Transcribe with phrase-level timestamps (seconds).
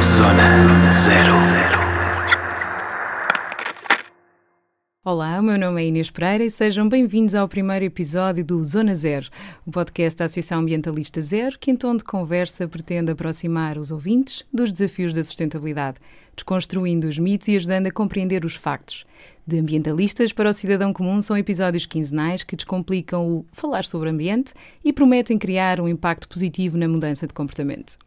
[0.00, 1.34] Zona Zero.
[5.04, 8.94] Olá, o meu nome é Inês Pereira e sejam bem-vindos ao primeiro episódio do Zona
[8.94, 9.28] Zero,
[9.66, 14.46] o podcast da Associação Ambientalista Zero, que em tom de conversa pretende aproximar os ouvintes
[14.50, 15.98] dos desafios da sustentabilidade,
[16.34, 19.04] desconstruindo os mitos e ajudando a compreender os factos.
[19.46, 24.54] De ambientalistas para o cidadão comum são episódios quinzenais que descomplicam o falar sobre ambiente
[24.82, 27.98] e prometem criar um impacto positivo na mudança de comportamento.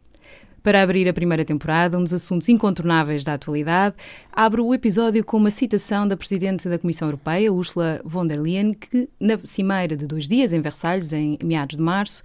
[0.68, 3.96] Para abrir a primeira temporada, um dos assuntos incontornáveis da atualidade,
[4.30, 8.74] abro o episódio com uma citação da Presidente da Comissão Europeia, Ursula von der Leyen,
[8.74, 12.22] que, na cimeira de dois dias em Versalhes, em meados de março,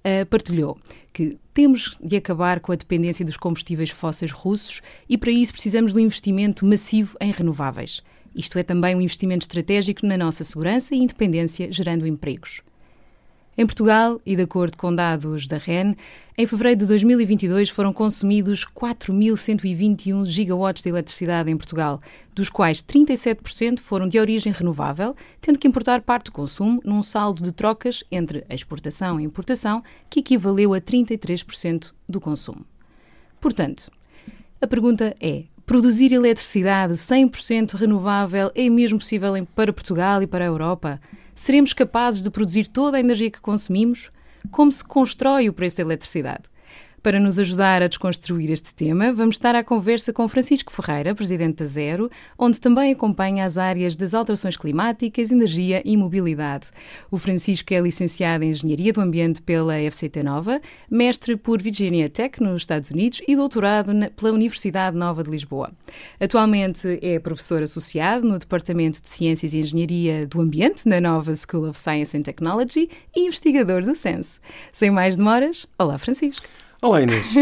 [0.00, 0.76] uh, partilhou
[1.12, 5.92] que temos de acabar com a dependência dos combustíveis fósseis russos e, para isso, precisamos
[5.92, 8.02] de um investimento massivo em renováveis.
[8.34, 12.60] Isto é também um investimento estratégico na nossa segurança e independência, gerando empregos.
[13.56, 15.94] Em Portugal, e de acordo com dados da REN,
[16.36, 22.00] em fevereiro de 2022 foram consumidos 4.121 gigawatts de eletricidade em Portugal,
[22.34, 27.44] dos quais 37% foram de origem renovável, tendo que importar parte do consumo num saldo
[27.44, 32.66] de trocas entre a exportação e importação que equivaleu a 33% do consumo.
[33.40, 33.88] Portanto,
[34.60, 40.48] a pergunta é: produzir eletricidade 100% renovável é mesmo possível para Portugal e para a
[40.48, 41.00] Europa?
[41.34, 44.10] Seremos capazes de produzir toda a energia que consumimos?
[44.50, 46.44] Como se constrói o preço da eletricidade?
[47.04, 51.56] Para nos ajudar a desconstruir este tema, vamos estar à conversa com Francisco Ferreira, presidente
[51.56, 56.68] da Zero, onde também acompanha as áreas das alterações climáticas, energia e mobilidade.
[57.10, 62.42] O Francisco é licenciado em Engenharia do Ambiente pela FCT Nova, mestre por Virginia Tech
[62.42, 65.72] nos Estados Unidos e doutorado pela Universidade Nova de Lisboa.
[66.18, 71.68] Atualmente é professor associado no Departamento de Ciências e Engenharia do Ambiente na Nova School
[71.68, 74.40] of Science and Technology e investigador do SENSE.
[74.72, 76.63] Sem mais demoras, olá Francisco.
[76.84, 77.32] Olá Inês.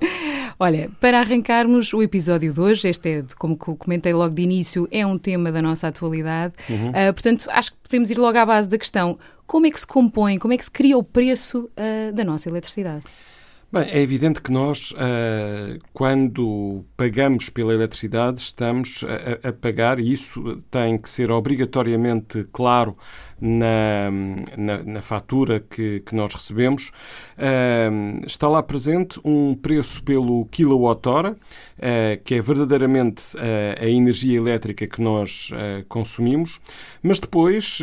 [0.58, 5.04] Olha, para arrancarmos o episódio de hoje, este é, como comentei logo de início, é
[5.04, 6.54] um tema da nossa atualidade.
[6.66, 6.88] Uhum.
[6.88, 9.86] Uh, portanto, acho que podemos ir logo à base da questão: como é que se
[9.86, 13.04] compõe, como é que se cria o preço uh, da nossa eletricidade?
[13.70, 19.04] Bem, é evidente que nós, uh, quando pagamos pela eletricidade, estamos
[19.42, 22.96] a, a, pagar, e isso tem que ser obrigatoriamente claro
[23.40, 24.10] na,
[24.56, 26.90] na, na fatura que, que, nós recebemos,
[27.38, 34.36] uh, está lá presente um preço pelo quilowatt-hora, uh, que é verdadeiramente uh, a energia
[34.36, 35.50] elétrica que nós
[35.88, 36.60] consumimos,
[37.02, 37.78] mas depois,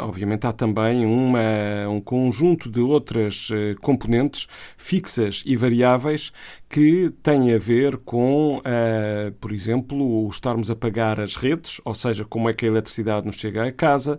[0.00, 3.48] obviamente, há também uma, um conjunto de outras
[3.80, 6.32] componentes fixas e variáveis
[6.74, 12.24] que tem a ver com, uh, por exemplo, estarmos a pagar as redes, ou seja,
[12.24, 14.18] como é que a eletricidade nos chega à casa,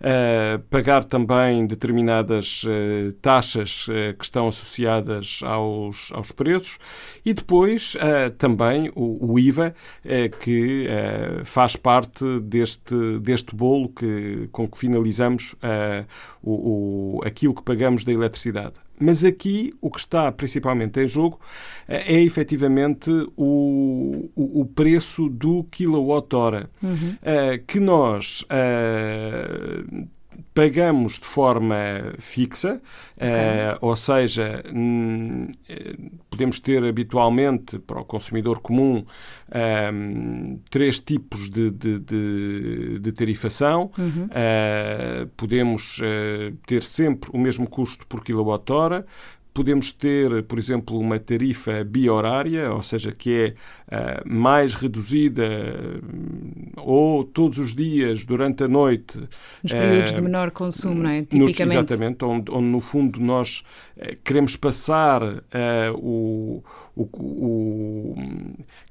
[0.00, 3.86] uh, pagar também determinadas uh, taxas
[4.16, 6.78] que estão associadas aos, aos preços
[7.24, 7.96] e depois
[8.38, 9.74] também o, o IVA,
[10.40, 10.86] que
[11.44, 15.56] faz parte deste, deste bolo que, com que finalizamos
[16.42, 18.85] o, o, aquilo que pagamos da eletricidade.
[18.98, 21.38] Mas aqui o que está principalmente em jogo
[21.86, 27.16] eh, é efetivamente o, o, o preço do quilowatt-hora, uhum.
[27.20, 30.06] uh, que nós uh,
[30.56, 31.76] pagamos de forma
[32.18, 32.80] fixa,
[33.14, 33.28] okay.
[33.28, 34.64] uh, ou seja,
[36.30, 39.04] podemos ter habitualmente para o consumidor comum
[39.92, 43.90] um, três tipos de, de, de, de tarifação.
[43.98, 44.30] Uhum.
[44.30, 49.04] Uh, podemos uh, ter sempre o mesmo custo por quilowatt-hora,
[49.56, 53.54] podemos ter, por exemplo, uma tarifa bi-horária, ou seja, que é
[53.88, 55.48] uh, mais reduzida
[56.76, 59.18] ou todos os dias durante a noite.
[59.62, 61.22] Nos períodos de menor consumo, não é?
[61.22, 61.90] Tipicamente.
[61.90, 63.64] Exatamente, onde, onde, no fundo nós
[63.96, 65.22] uh, queremos passar
[65.94, 66.62] o,
[66.94, 68.14] o, o,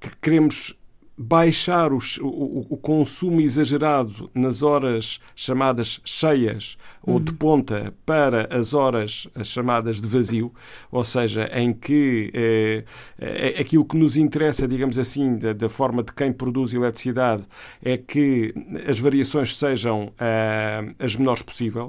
[0.02, 0.76] que queremos
[1.18, 7.14] baixar os, o, o, consumo exagerado nas horas chamadas cheias uhum.
[7.14, 10.54] ou de ponta para as horas as chamadas de vazio,
[10.92, 12.84] ou seja, em que é,
[13.18, 17.46] é, aquilo que nos interessa, digamos assim, da, da, forma de quem produz eletricidade,
[17.82, 18.54] é que
[18.88, 21.88] as variações sejam uh, as menores possível,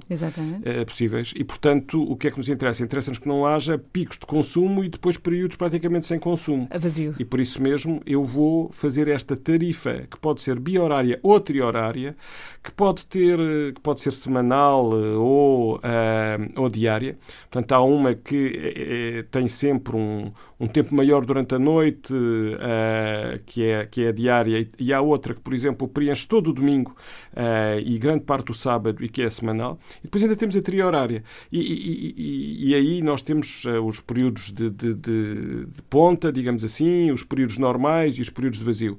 [0.61, 2.85] uh, possíveis e, portanto, o que é que nos interessa?
[2.85, 6.69] Interessa-nos que não haja picos de consumo e depois períodos praticamente sem consumo.
[6.71, 7.15] A vazio.
[7.19, 12.17] E por isso mesmo eu vou fazer esta tarifa que pode ser biorária ou triorária,
[12.63, 13.39] que pode ter,
[13.75, 15.81] que pode ser semanal ou, uh,
[16.57, 17.19] ou diária.
[17.51, 23.65] Portanto, há uma que tem sempre um, um tempo maior durante a noite, uh, que,
[23.65, 26.95] é, que é a diária, e há outra que, por exemplo, preenche todo o domingo
[27.85, 29.79] e grande parte do sábado e que é semanal.
[30.01, 31.23] E depois ainda temos a triorária.
[31.53, 36.65] E, e, e, e aí nós temos os períodos de, de, de, de ponta, digamos
[36.65, 38.99] assim, os períodos normais e os períodos de vazio.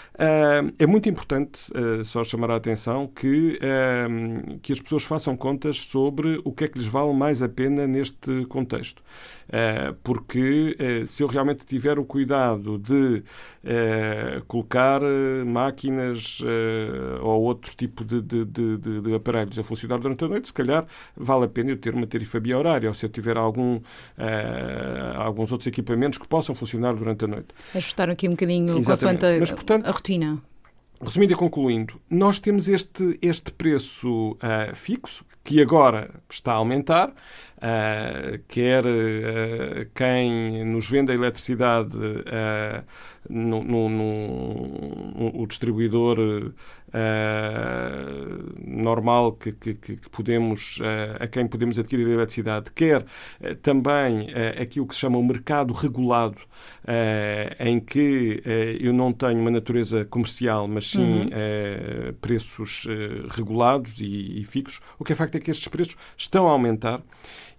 [0.13, 5.37] Uh, é muito importante, uh, só chamar a atenção, que, uh, que as pessoas façam
[5.37, 9.01] contas sobre o que é que lhes vale mais a pena neste contexto.
[10.03, 13.21] porque se eu realmente tiver o cuidado de
[14.47, 15.01] colocar
[15.45, 16.39] máquinas
[17.21, 20.85] ou outro tipo de, de, de, de, aparelhos a funcionar durante a noite, se calhar
[21.17, 23.81] vale a pena eu ter uma tarifa bihorária, ou se eu tiver algum,
[25.17, 27.49] alguns outros equipamentos que possam funcionar durante a noite.
[27.75, 29.19] Ajustar aqui um bocadinho Exatamente.
[29.19, 30.41] consoante a, Mas, portanto, a rotina.
[30.99, 37.13] Resumindo e concluindo, nós temos este, este preço uh, fixo, que agora está a aumentar,
[37.61, 41.97] uh, quer uh, quem nos vende a eletricidade
[43.29, 46.53] no, no, no, o distribuidor uh,
[48.65, 54.27] normal que, que, que podemos, uh, a quem podemos adquirir a eletricidade, quer uh, também
[54.59, 56.37] aquilo que se chama o mercado regulado,
[57.59, 58.41] em que
[58.79, 62.13] eu não tenho uma natureza comercial, mas sim uhum.
[62.19, 62.87] preços
[63.29, 64.81] regulados e, e fixos.
[64.97, 67.01] O que é facto é que estes preços estão a aumentar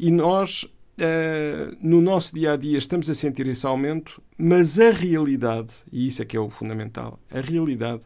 [0.03, 4.91] e nós Uh, no nosso dia a dia estamos a sentir esse aumento, mas a
[4.91, 8.03] realidade, e isso é que é o fundamental, a realidade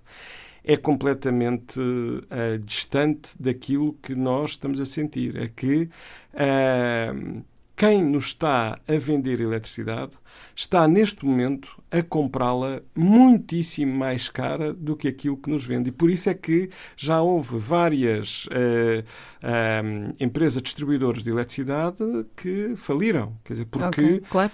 [0.63, 5.37] é completamente uh, distante daquilo que nós estamos a sentir.
[5.37, 5.89] É que
[6.33, 7.45] uh,
[7.77, 10.13] quem nos está a vender eletricidade
[10.55, 15.89] está neste momento a comprá-la muitíssimo mais cara do que aquilo que nos vende.
[15.91, 19.05] E por isso é que já houve várias uh,
[19.43, 21.97] uh, empresas distribuidoras de eletricidade
[22.37, 23.37] que faliram.
[23.45, 24.53] Quer dizer, porque okay, claro,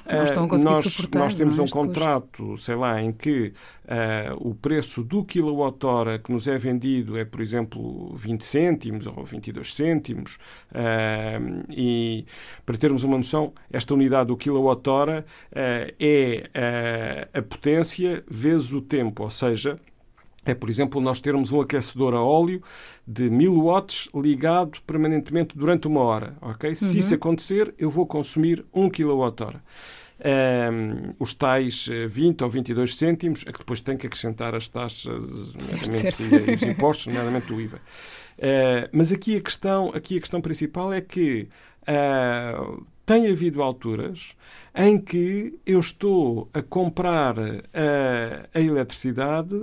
[0.49, 1.63] conseguir nós, nós temos é?
[1.63, 3.53] um contrato, sei lá, em que
[4.39, 9.75] o preço do quilowatt-hora que nos é vendido é, por exemplo, 20 cêntimos ou 22
[9.75, 10.39] cêntimos.
[11.69, 12.25] E,
[12.65, 15.27] para termos uma noção, esta unidade do quilowatt-hora
[15.99, 19.79] é a potência vezes o tempo, ou seja,
[20.45, 22.63] é, por exemplo, nós termos um aquecedor a óleo
[23.07, 26.37] de 1000 watts ligado permanentemente durante uma hora.
[26.41, 26.71] ok?
[26.71, 26.75] Uhum.
[26.75, 29.61] Se isso acontecer, eu vou consumir 1 kWh
[30.23, 34.69] um, os tais 20 eh, ou 22 cêntimos, a que depois tem que acrescentar as
[34.69, 35.23] taxas
[35.59, 36.23] certo, certo.
[36.23, 37.79] e os impostos, nomeadamente o IVA.
[38.39, 41.49] Uh, mas aqui a, questão, aqui a questão principal é que
[41.83, 44.37] uh, tem havido alturas
[44.75, 49.55] em que eu estou a comprar a, a eletricidade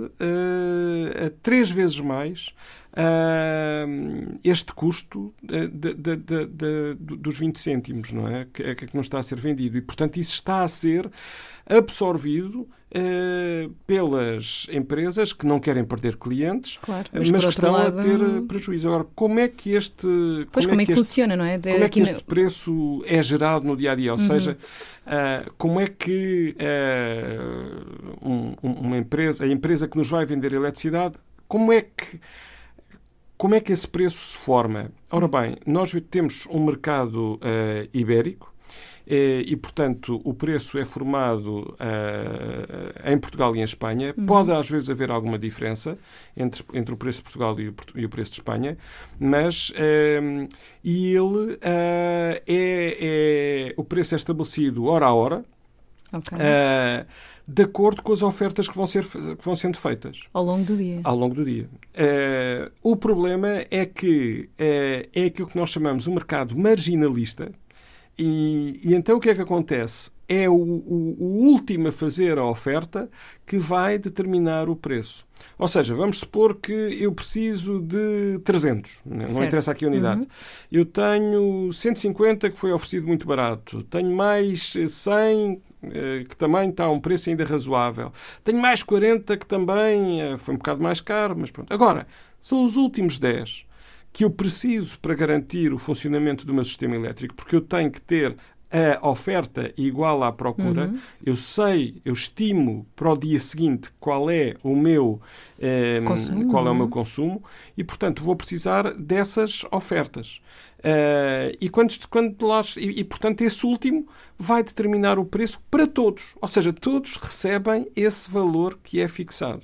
[1.26, 2.54] a três vezes mais
[2.92, 8.46] uh, este custo de, de, de, dos 20 cêntimos, não é?
[8.52, 9.76] Que, é que não está a ser vendido.
[9.76, 11.10] E, portanto, isso está a ser
[11.68, 12.60] absorvido
[12.90, 18.00] uh, pelas empresas que não querem perder clientes, claro, mas, mas que estão lado...
[18.00, 18.88] a ter eh, prejuízo.
[18.88, 20.06] Agora, como é que este.
[20.50, 21.58] Pois como, é, que, este, funciona, não é?
[21.58, 24.12] De, como é que este preço é gerado no dia a dia?
[24.12, 24.26] Ou uhum.
[24.26, 24.58] seja,
[25.06, 31.14] uh, como é que uh, um, uma empresa, a empresa que nos vai vender eletricidade,
[31.46, 32.20] como é que
[33.40, 34.92] como é que esse preço se forma?
[35.10, 38.52] Ora bem, nós temos um mercado uh, ibérico
[39.06, 44.14] eh, e, portanto, o preço é formado uh, em Portugal e em Espanha.
[44.14, 44.26] Uhum.
[44.26, 45.96] Pode, às vezes, haver alguma diferença
[46.36, 48.76] entre, entre o preço de Portugal e o, e o preço de Espanha,
[49.18, 50.46] mas uh,
[50.84, 55.44] e ele uh, é, é, o preço é estabelecido hora a hora.
[56.12, 56.38] Okay
[57.52, 60.20] de acordo com as ofertas que vão, ser, que vão sendo feitas.
[60.32, 61.00] Ao longo do dia.
[61.02, 61.68] Ao longo do dia.
[61.94, 67.50] Uh, o problema é que uh, é aquilo que nós chamamos um mercado marginalista.
[68.16, 70.10] E, e, então o que é que acontece?
[70.28, 73.10] É o, o, o último a fazer a oferta
[73.44, 75.26] que vai determinar o preço.
[75.58, 79.42] Ou seja, vamos supor que eu preciso de 300, não certo.
[79.44, 80.20] interessa aqui a unidade.
[80.20, 80.26] Uhum.
[80.70, 85.69] Eu tenho 150 que foi oferecido muito barato, tenho mais 100 eh,
[86.28, 88.12] que também está a um preço ainda razoável.
[88.44, 91.72] Tenho mais 40 que também eh, foi um bocado mais caro, mas pronto.
[91.72, 92.06] Agora,
[92.38, 93.66] são os últimos 10
[94.12, 98.00] que eu preciso para garantir o funcionamento do meu sistema elétrico, porque eu tenho que
[98.02, 98.36] ter
[98.70, 100.98] a oferta igual à procura, uhum.
[101.24, 105.20] eu sei, eu estimo para o dia seguinte qual é o meu
[105.58, 106.90] eh, consumo, qual é o meu uhum.
[106.90, 107.42] consumo
[107.76, 110.40] e, portanto, vou precisar dessas ofertas.
[110.78, 114.08] Uh, e, quando, quando lá, e, e, portanto, esse último
[114.38, 116.34] vai determinar o preço para todos.
[116.40, 119.62] Ou seja, todos recebem esse valor que é fixado.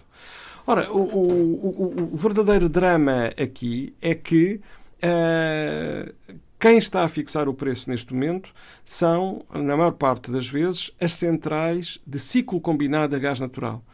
[0.66, 4.60] Ora, o, o, o, o verdadeiro drama aqui é que
[4.96, 8.52] uh, quem está a fixar o preço neste momento
[8.84, 13.84] são, na maior parte das vezes, as centrais de ciclo combinado a gás natural.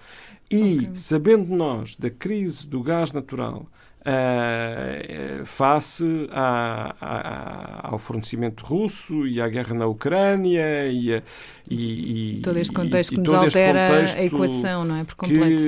[0.50, 0.90] E, okay.
[0.94, 3.66] sabendo nós da crise do gás natural,
[4.02, 11.22] Uh, face à, à, ao fornecimento russo e à guerra na Ucrânia e, a,
[11.70, 15.04] e, e todo este contexto e, que nos altera a equação, não é?
[15.04, 15.62] Por completo.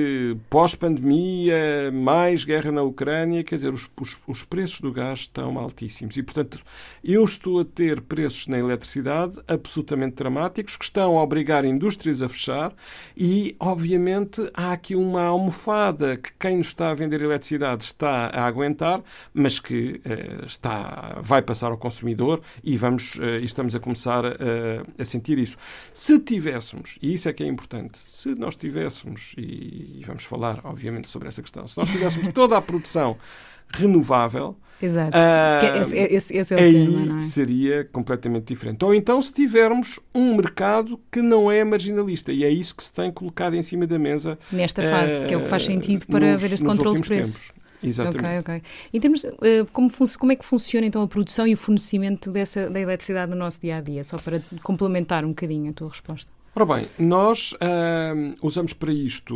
[0.49, 6.17] Pós-pandemia, mais guerra na Ucrânia, quer dizer, os, os, os, preços do gás estão altíssimos
[6.17, 6.59] e, portanto,
[7.01, 12.27] eu estou a ter preços na eletricidade absolutamente dramáticos que estão a obrigar indústrias a
[12.27, 12.73] fechar
[13.15, 18.45] e, obviamente, há aqui uma almofada que quem nos está a vender eletricidade está a
[18.45, 19.01] aguentar,
[19.33, 24.31] mas que uh, está, vai passar ao consumidor e vamos uh, estamos a começar uh,
[24.97, 25.57] a sentir isso.
[25.93, 30.59] Se tivéssemos, e isso é que é importante, se nós tivéssemos, e, e vamos falar
[30.63, 33.17] obviamente sobre essa questão, se nós tivéssemos toda a produção
[33.69, 35.17] renovável, Exato.
[35.17, 37.21] Uh, esse, esse, esse, é o aí tema, é?
[37.21, 38.83] seria completamente diferente.
[38.83, 42.91] Ou então se tivermos um mercado que não é marginalista, e é isso que se
[42.91, 44.37] tem colocado em cima da mesa.
[44.51, 47.07] Nesta fase, uh, que é o que faz sentido para nos, haver este controle de
[47.07, 47.47] preço.
[47.47, 47.64] Tempos.
[47.87, 48.39] Exatamente.
[48.39, 48.61] Ok, ok.
[48.93, 49.89] Em termos, uh, como,
[50.19, 53.61] como é que funciona então a produção e o fornecimento dessa, da eletricidade no nosso
[53.61, 54.03] dia a dia?
[54.03, 56.35] Só para complementar um bocadinho a tua resposta.
[56.57, 59.35] Ora bem, nós uh, usamos para isto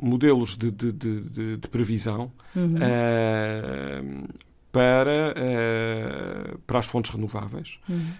[0.00, 2.76] modelos de, de, de, de previsão uhum.
[2.76, 4.28] uh,
[4.72, 8.14] para, uh, para as fontes renováveis, uhum.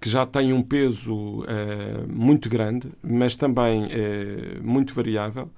[0.00, 1.46] que já têm um peso
[2.08, 3.88] muito grande, mas também
[4.60, 5.48] muito variável.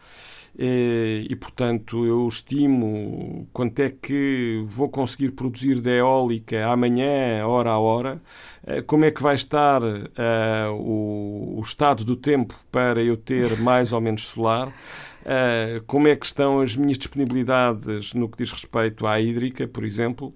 [0.56, 7.70] E, e, portanto, eu estimo quanto é que vou conseguir produzir de eólica amanhã, hora
[7.70, 8.22] a hora,
[8.64, 13.58] eh, como é que vai estar uh, o, o, estado do tempo para eu ter
[13.60, 18.52] mais ou menos solar, uh, como é que estão as minhas disponibilidades no que diz
[18.52, 20.32] respeito à hídrica, por exemplo.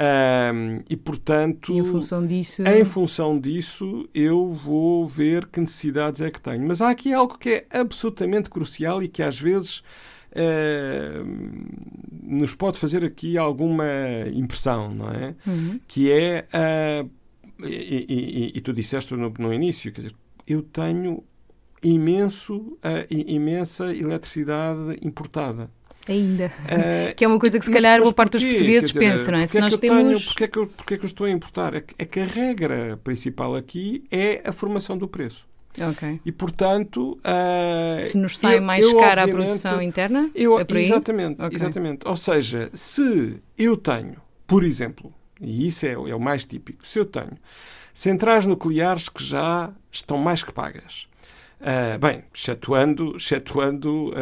[0.00, 6.22] Um, e, portanto, e em função disso, em função disso, eu vou ver que necessidades
[6.22, 6.66] é que tenho.
[6.66, 9.82] Mas há aqui algo que é absolutamente crucial e que às vezes
[10.32, 11.26] uh,
[12.22, 13.84] nos pode fazer aqui alguma
[14.32, 15.34] impressão, não é?
[15.46, 15.78] Uhum.
[15.86, 17.10] Que é, uh,
[17.66, 20.16] e, e, e, tu disseste no, no início, quer dizer,
[20.46, 21.22] eu tenho
[21.82, 25.70] imenso, uh, imensa eletricidade importada.
[26.08, 26.46] Ainda.
[26.46, 29.46] Uh, que é uma coisa que se calhar boa parte dos portugueses pensa, não é?
[29.46, 30.26] Se é nós temos...
[30.26, 31.74] Porquê é, que eu, porquê é que eu estou a importar?
[31.74, 35.46] É que, é que a regra principal aqui é a formação do preço.
[35.80, 36.20] Ok.
[36.24, 37.18] E, portanto...
[37.18, 40.30] Uh, se nos sai eu, mais eu, cara a produção interna?
[40.34, 41.56] Eu, é exatamente, okay.
[41.56, 42.08] exatamente.
[42.08, 44.16] Ou seja, se eu tenho,
[44.46, 47.32] por exemplo, e isso é, é o mais típico, se eu tenho
[47.94, 51.08] centrais nucleares que já estão mais que pagas,
[51.60, 54.14] Uh, bem, excetuando, excetuando uh,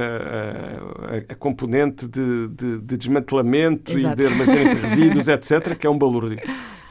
[1.30, 4.20] a, a, componente de, de, de desmantelamento Exato.
[4.20, 6.40] e de armazenamento de resíduos, etc., que é um balúrdio.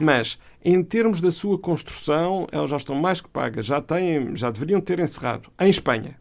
[0.00, 4.50] Mas, em termos da sua construção, elas já estão mais que pagas, já, têm, já
[4.50, 5.50] deveriam ter encerrado.
[5.60, 6.16] Em Espanha,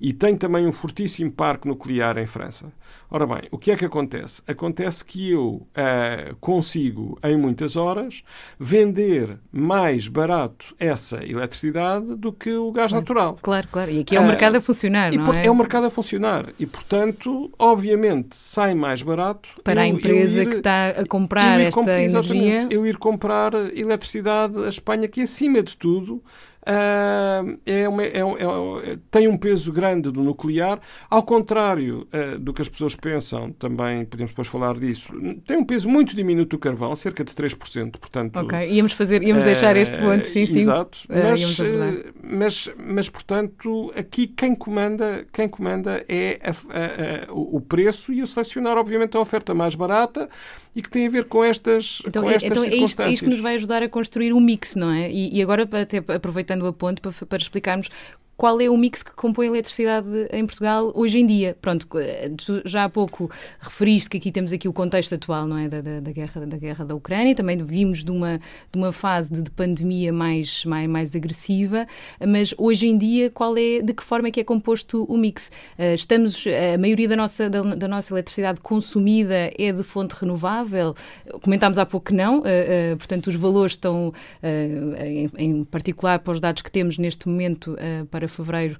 [0.00, 2.72] e tem também um fortíssimo parque nuclear em França.
[3.10, 4.42] Ora bem, o que é que acontece?
[4.46, 8.22] Acontece que eu uh, consigo, em muitas horas,
[8.58, 13.38] vender mais barato essa eletricidade do que o gás claro, natural.
[13.40, 13.90] Claro, claro.
[13.90, 15.46] E aqui é o uh, mercado a funcionar, não é?
[15.46, 16.52] É o mercado a funcionar.
[16.58, 19.48] E, portanto, obviamente, sai mais barato.
[19.64, 22.66] Para eu, a empresa ir, que está a comprar esta comp energia.
[22.70, 26.22] Eu ir comprar eletricidade à Espanha, que, acima de tudo,
[27.64, 32.60] é uma, é, é, tem um peso grande do nuclear, ao contrário uh, do que
[32.60, 35.12] as pessoas pensam, também podemos depois falar disso,
[35.46, 38.36] tem um peso muito diminuto do carvão, cerca de 3%, portanto...
[38.36, 40.60] Ok, íamos, fazer, íamos deixar este ponto, sim, sim.
[40.60, 41.58] Exato, mas,
[42.22, 48.22] mas, mas, portanto, aqui quem comanda, quem comanda é a, a, a, o preço e
[48.22, 50.28] o selecionar, obviamente, a oferta mais barata
[50.74, 52.82] e que tem a ver com estas, então, com estas então circunstâncias.
[52.82, 55.10] É isto, é isto que nos vai ajudar a construir um mix, não é?
[55.10, 57.88] E, e agora, até aproveitando a ponte, para, para explicarmos
[58.38, 61.56] qual é o mix que compõe a eletricidade em Portugal hoje em dia?
[61.60, 61.88] Pronto,
[62.64, 63.28] já há pouco
[63.58, 66.56] referiste que aqui temos aqui o contexto atual, não é, da, da, da guerra, da
[66.56, 70.88] guerra da Ucrânia, também vimos de uma, de uma fase de, de pandemia mais, mais,
[70.88, 71.84] mais agressiva,
[72.24, 75.50] mas hoje em dia qual é, de que forma é que é composto o mix?
[75.76, 80.94] Uh, estamos, a maioria da nossa, da, da, nossa eletricidade consumida é de fonte renovável?
[81.42, 82.44] Comentámos há pouco que não,
[82.98, 84.14] portanto os valores estão,
[84.44, 87.76] em, em, particular para os dados que temos neste momento
[88.12, 88.76] para fevereiro,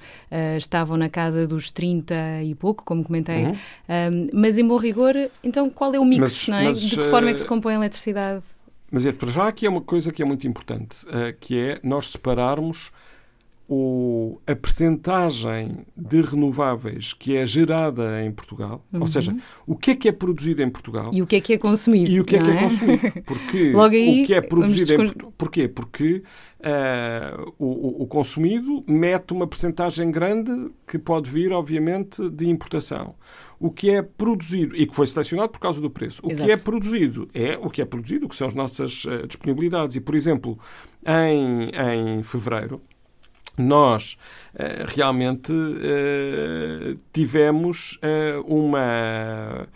[0.57, 2.14] estavam na casa dos 30
[2.45, 4.28] e pouco, como comentei, uhum.
[4.33, 6.64] mas em bom rigor, então qual é o mix, mas, é?
[6.64, 8.45] Mas, de que forma é que se compõe a eletricidade?
[8.90, 10.97] Mas é, para já aqui é uma coisa que é muito importante,
[11.40, 12.90] que é nós separarmos
[13.68, 19.02] o, a percentagem de renováveis que é gerada em Portugal, uhum.
[19.02, 21.52] ou seja, o que é que é produzido em Portugal e o que é que
[21.52, 22.10] é consumido.
[22.10, 23.22] E o que é que é, é consumido.
[23.26, 25.32] Porque Logo aí, o que é produzido em Portugal.
[25.37, 25.68] Porquê?
[25.68, 26.22] Porque
[26.60, 33.14] uh, o, o, consumido mete uma percentagem grande que pode vir, obviamente, de importação.
[33.60, 36.46] O que é produzido, e que foi selecionado por causa do preço, o Exato.
[36.46, 39.94] que é produzido é o que é produzido, o que são as nossas uh, disponibilidades.
[39.96, 40.58] E, por exemplo,
[41.04, 41.70] em,
[42.18, 42.80] em fevereiro,
[43.59, 44.17] nós
[44.55, 49.69] uh, realmente uh, tivemos uh, uma,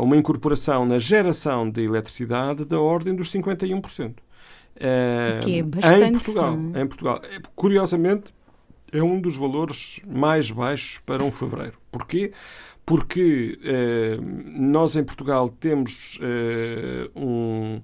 [0.00, 4.14] uma incorporação na geração de eletricidade da ordem dos 51%.
[5.42, 6.04] que é bastante.
[6.04, 7.22] Em Portugal, em Portugal.
[7.54, 8.34] Curiosamente,
[8.92, 11.78] é um dos valores mais baixos para um fevereiro.
[11.90, 12.32] Porquê?
[12.86, 13.58] Porque
[14.46, 16.20] nós em Portugal temos
[17.16, 17.80] um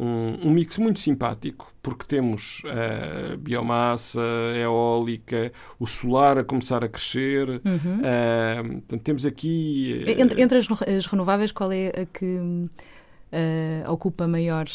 [0.00, 4.22] um, um, mix muito simpático, porque temos uh, biomassa,
[4.56, 7.48] eólica, o solar a começar a crescer.
[7.48, 7.98] Uhum.
[8.00, 10.02] Uh, portanto, temos aqui.
[10.06, 12.40] Uh, entre, entre as, as, renováveis, qual é a que
[13.86, 14.66] ocupa maior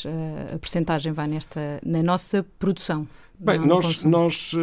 [0.53, 3.07] a percentagem vai nesta, na nossa produção?
[3.37, 4.53] Bem, nós, nós,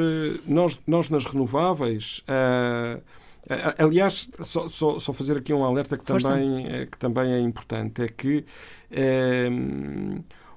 [0.46, 2.24] nós, nós nas renováveis.
[3.76, 8.08] Aliás, só, só, só, fazer aqui um alerta que também, que também é importante: é
[8.08, 8.46] que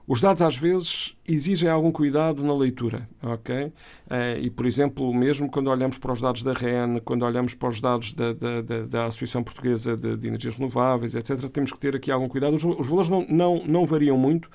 [0.07, 3.73] os dados, às vezes, exigem algum cuidado na leitura, ok?
[4.07, 7.69] Eh, e, por exemplo, mesmo quando olhamos para os dados da REN, quando olhamos para
[7.69, 11.79] os dados da, da, da, da Associação Portuguesa de, de, Energias Renováveis, etc., temos que
[11.79, 12.53] ter aqui algum cuidado.
[12.53, 14.47] Os, os valores não, não, não variam muito,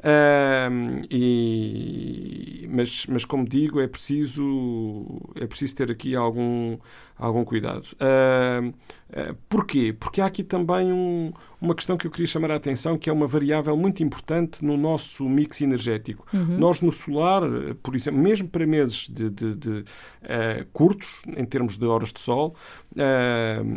[0.00, 6.76] uh, e, mas, mas, como digo, é preciso, é preciso ter aqui algum,
[7.16, 7.86] algum cuidado.
[7.94, 9.94] Uh, uh, porquê?
[9.98, 13.12] Porque há aqui também um, uma questão que eu queria chamar a atenção, que é
[13.12, 16.26] uma variável muito importante no nosso mix energético.
[16.32, 16.58] Uhum.
[16.58, 17.42] Nós, no solar,
[17.82, 22.20] por exemplo, mesmo para meses de, de, de uh, curtos, em termos de horas de
[22.20, 22.54] sol,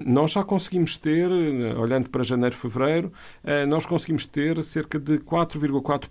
[0.05, 1.29] nós já conseguimos ter,
[1.77, 3.11] olhando para janeiro, fevereiro,
[3.43, 6.08] uh, nós conseguimos ter cerca de 4,4%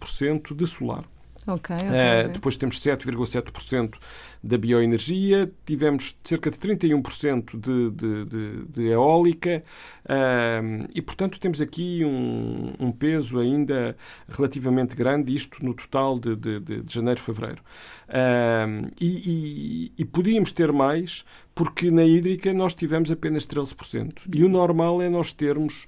[0.55, 1.05] de solar.
[1.49, 3.95] Okay, okay, uh, depois temos 7,7%
[4.43, 9.65] da bioenergia, tivemos cerca de 31% de, de, de, de eólica
[10.05, 13.97] uh, e, portanto, temos aqui um, um, peso ainda
[14.29, 17.63] relativamente grande, isto no total de, de, de janeiro, fevereiro.
[18.09, 24.25] Uh, e, e, e podíamos ter mais, porque na hídrica nós tivemos apenas 13%.
[24.35, 25.87] E o normal é nós termos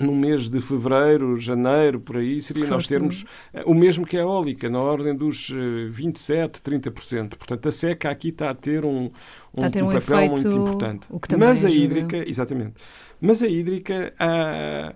[0.00, 4.20] no mês de fevereiro, janeiro, por aí, seria nós termos eh, o mesmo que a
[4.20, 5.52] eólica, na ordem dos
[5.90, 7.36] 27, eh, 30%.
[7.36, 9.10] Portanto, a seca aqui está a ter um,
[9.56, 11.06] um, ter um, um papel muito importante.
[11.38, 12.74] Mas a hídrica, exatamente,
[13.20, 14.94] mas a hídrica ah,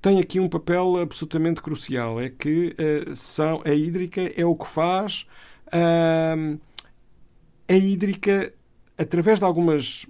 [0.00, 2.20] tem aqui um papel absolutamente crucial.
[2.20, 5.26] É que ah, são, a hídrica é o que faz
[5.72, 6.36] ah,
[7.68, 8.52] a hídrica
[8.96, 10.06] através de algumas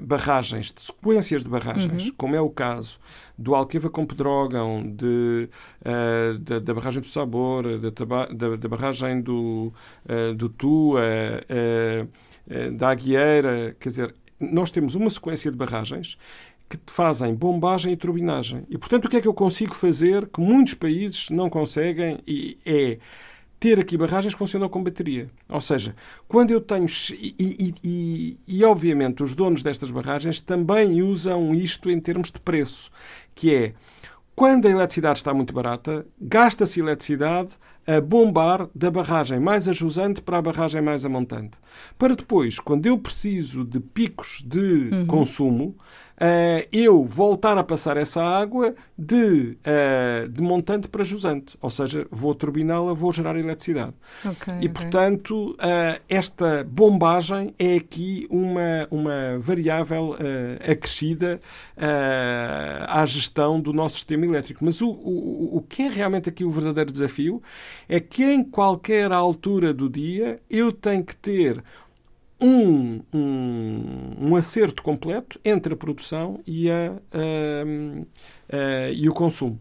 [0.00, 2.14] barragens, de sequências de barragens, uhum.
[2.16, 2.98] como é o caso
[3.36, 5.48] do Alqueva com Pedrógão, de,
[5.82, 9.72] uh, da, da, barragem do Sabor, da, da, da barragem do,
[10.04, 16.18] uh, do Tua, uh, da Aguieira, quer dizer, nós temos uma sequência de barragens
[16.68, 18.64] que fazem bombagem e turbinagem.
[18.68, 22.58] E, portanto, o que é que eu consigo fazer que muitos países não conseguem e
[22.66, 22.98] é
[23.58, 25.28] ter aqui barragens que funcionam com bateria.
[25.48, 25.94] Ou seja,
[26.28, 26.86] quando eu tenho.
[27.12, 32.40] E, e, e, e, obviamente os donos destas barragens também usam isto em termos de
[32.40, 32.90] preço,
[33.34, 33.74] que é
[34.34, 37.54] quando a eletricidade está muito barata, gasta-se eletricidade
[37.86, 41.56] a bombar da barragem mais ajusante para a barragem mais amontante.
[41.96, 45.06] Para depois, quando eu preciso de picos de uhum.
[45.06, 45.76] consumo,
[46.16, 51.56] uh, eu voltar a passar essa água de, uh, de montante para jusante.
[51.60, 53.94] Ou seja, vou turbiná-la, vou gerar eletricidade.
[54.24, 54.68] Okay, e, okay.
[54.68, 60.16] portanto, uh, esta bombagem é aqui uma, uma variável
[60.70, 61.40] acrescida
[62.88, 64.64] à gestão do nosso sistema elétrico.
[64.64, 67.42] Mas o, o, o que é realmente aqui o verdadeiro desafio
[67.88, 71.62] é que em qualquer altura do dia eu tenho que ter
[72.40, 76.92] um, um um acerto completo entre a produção e, a,
[78.94, 79.58] e o consumo.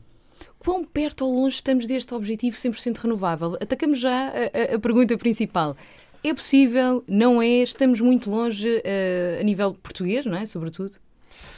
[0.57, 3.55] Quão perto ou longe estamos deste objetivo 100% renovável?
[3.61, 4.31] Atacamos já
[4.73, 5.77] a, pergunta principal.
[6.23, 7.03] É possível?
[7.07, 7.61] Não é?
[7.61, 10.47] Estamos muito longe uh, a nível português, não é?
[10.47, 10.97] Sobretudo.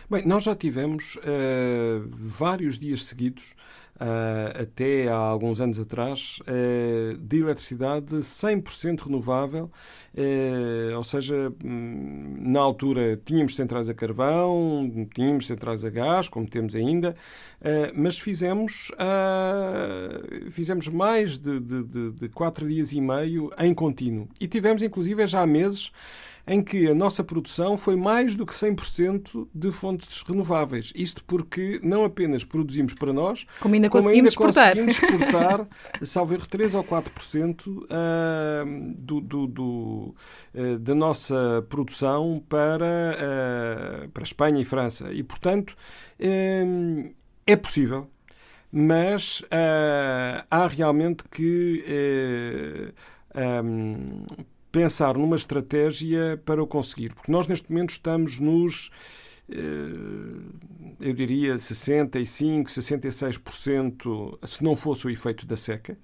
[0.09, 3.55] Bem, nós já tivemos uh, vários dias seguidos
[3.97, 9.71] uh, até há alguns anos atrás, uh, de eletricidade 100% renovável,
[10.15, 16.47] uh, ou seja, hum, na altura tínhamos centrais a carvão, tínhamos centrais a gás, como
[16.47, 17.15] temos ainda,
[17.95, 18.91] mas fizemos,
[20.51, 24.27] fizemos mais de, de, de, de quatro dias e meio em contínuo.
[24.39, 25.91] E tivemos, inclusive, já há meses,
[26.47, 30.93] em que a nossa produção foi mais do que 100% de fontes renováveis.
[30.95, 35.67] Isto porque não apenas produzimos para nós, como ainda como conseguimos ainda exportar, conseguimos exportar
[36.03, 37.83] salvo erro, 3 ou 4% uh,
[38.97, 40.15] do, do, do
[40.55, 45.11] uh, da nossa produção para, uh, para Espanha e França.
[45.11, 45.75] E, portanto,
[47.45, 48.09] é possível
[48.71, 52.93] mas uh, há realmente que
[53.35, 54.25] uh, um,
[54.71, 57.13] pensar numa estratégia para o conseguir.
[57.13, 58.91] Porque nós, neste momento, estamos nos
[59.49, 59.57] eh,
[60.99, 65.97] eu diria 65, 66%, se não fosse o efeito da seca.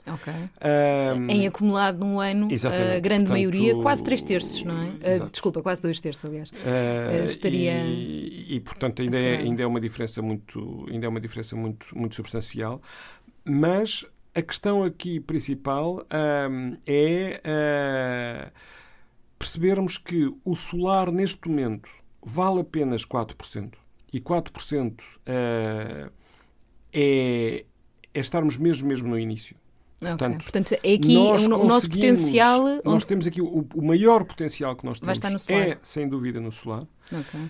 [1.17, 5.17] Um, em acumulado num ano, a grande Portanto, maioria, quase 3 terços, não é?
[5.17, 6.49] Uh, desculpa, quase 2 terços, aliás.
[6.49, 7.83] Uh, estaria.
[7.85, 11.87] E, e portanto, ainda é, ainda é uma diferença muito, ainda é uma diferença muito,
[11.97, 12.81] muito substancial.
[13.45, 16.05] Mas a questão aqui principal
[16.49, 18.51] um, é uh,
[19.37, 21.89] percebermos que o solar, neste momento,
[22.21, 23.73] vale apenas 4%.
[24.11, 26.11] E 4% uh,
[26.91, 27.65] é,
[28.13, 29.55] é estarmos mesmo, mesmo no início.
[29.99, 30.43] Portanto, okay.
[30.43, 32.63] Portanto, é aqui o nosso potencial.
[32.83, 36.85] Nós temos aqui o, o, maior potencial que nós temos é, sem dúvida, no solar.
[37.07, 37.49] Okay.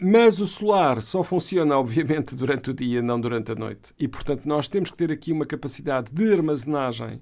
[0.00, 3.92] Mas o solar só funciona, obviamente, durante o dia, não durante a noite.
[3.98, 7.20] E, portanto, nós temos que ter aqui uma capacidade de armazenagem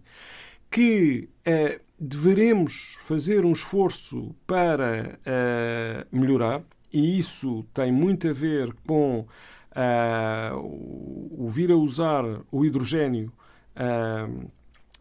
[0.71, 8.73] que uh, deveremos fazer um esforço para uh, melhorar, e isso tem muito a ver
[8.87, 10.57] com uh,
[11.31, 13.33] o vir a usar o hidrogênio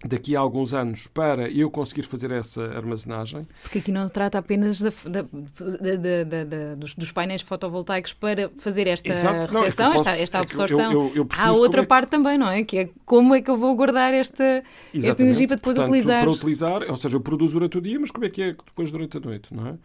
[0.05, 3.41] daqui a alguns anos para eu conseguir fazer essa armazenagem.
[3.61, 9.09] Porque aqui não trata apenas da, da, da, dos, dos, painéis fotovoltaicos para fazer esta
[9.09, 9.53] Exato.
[9.53, 10.91] recepção, não, é posso, esta, esta, absorção.
[10.91, 12.63] Eu, eu, eu Há outra é parte também, não é?
[12.63, 16.21] Que é como é que eu vou guardar esta, esta energia para depois Portanto, utilizar.
[16.21, 18.91] Para utilizar, ou seja, eu produzo durante o dia, mas como é que é depois
[18.91, 19.75] durante a noite, não é?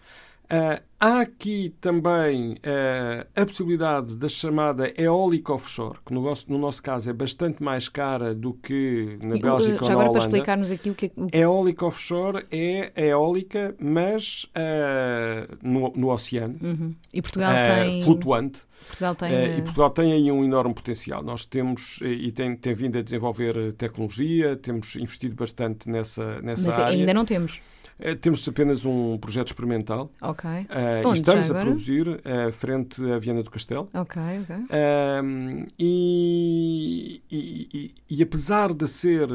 [0.47, 6.57] Uh, há aqui também uh, a possibilidade da chamada eólica offshore, que no nosso, no
[6.57, 10.13] nosso caso é bastante mais cara do que na Bélgica ou na agora Holanda.
[10.13, 11.41] para explicar-nos aqui o que é...
[11.41, 16.57] Eólica offshore é eólica, mas uh, no, no oceano.
[16.63, 16.95] Uhum.
[17.13, 18.03] E Portugal tem...
[18.03, 18.61] Flutuante.
[18.87, 19.59] Portugal tem...
[19.59, 21.25] e Portugal tem aí um enorme potencial.
[21.25, 26.79] Nós temos, e tem, tem vindo a desenvolver tecnologia, temos investido bastante nessa, nessa mas
[26.79, 26.97] área.
[26.97, 27.61] ainda não temos.
[27.99, 30.11] Eh, temos apenas um projeto experimental.
[30.21, 30.49] Ok.
[30.49, 33.89] Uh, estamos a produzir uh, frente à Viana do Castelo.
[33.95, 34.57] Ok, ok.
[34.57, 39.29] Uh, e, e, e, e, apesar de ser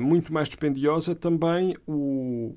[0.00, 2.54] muito mais dispendiosa, também o,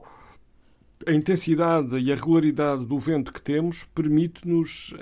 [1.05, 4.93] a intensidade e a regularidade do vento que temos permite-nos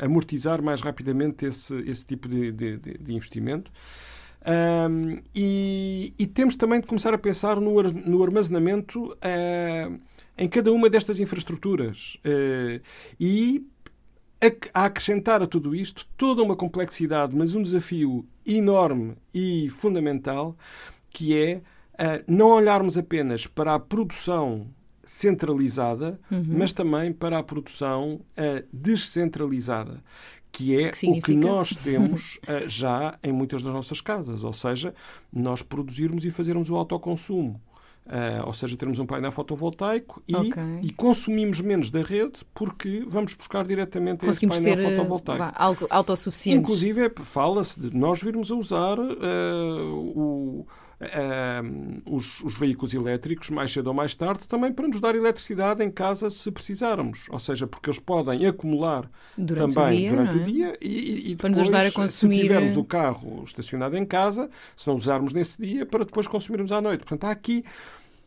[0.00, 3.70] amortizar mais rapidamente esse, esse tipo de, de, de investimento.
[4.48, 10.00] Um, e, e, temos também de começar a pensar no, no armazenamento uh,
[10.38, 12.16] em cada uma destas infraestruturas.
[12.24, 12.80] Uh,
[13.20, 13.66] e
[14.40, 20.56] a, a, acrescentar a tudo isto toda uma complexidade, mas um desafio enorme e fundamental,
[21.10, 24.66] que é uh, não olharmos apenas para a produção
[25.04, 26.44] centralizada, uhum.
[26.48, 28.20] mas também para a produção
[28.70, 30.02] descentralizada
[30.50, 34.52] que é que o que nós temos uh, já em muitas das nossas casas, ou
[34.52, 34.94] seja,
[35.32, 37.60] nós produzirmos e fazermos o autoconsumo.
[38.06, 40.80] Uh, ou seja, termos um painel fotovoltaico e, okay.
[40.82, 45.52] e, consumimos menos da rede porque vamos buscar diretamente esse painel ser, eh, fotovoltaico.
[45.54, 46.58] algo autossuficiente.
[46.62, 49.12] Inclusive, fala-se de nós virmos a usar uh,
[50.16, 50.66] o
[51.00, 55.82] uh, os, os, veículos elétricos, mais cedo ou mais tarde, também para nos dar eletricidade
[55.82, 57.26] em casa se precisarmos.
[57.30, 60.42] Ou seja, porque eles podem acumular durante também o dia, durante é?
[60.42, 62.36] o dia e, e para nos ajudar a consumir.
[62.36, 66.72] Se tivermos o carro estacionado em casa, se não usarmos nesse dia, para depois consumirmos
[66.72, 67.00] à noite.
[67.00, 67.64] Portanto, há aqui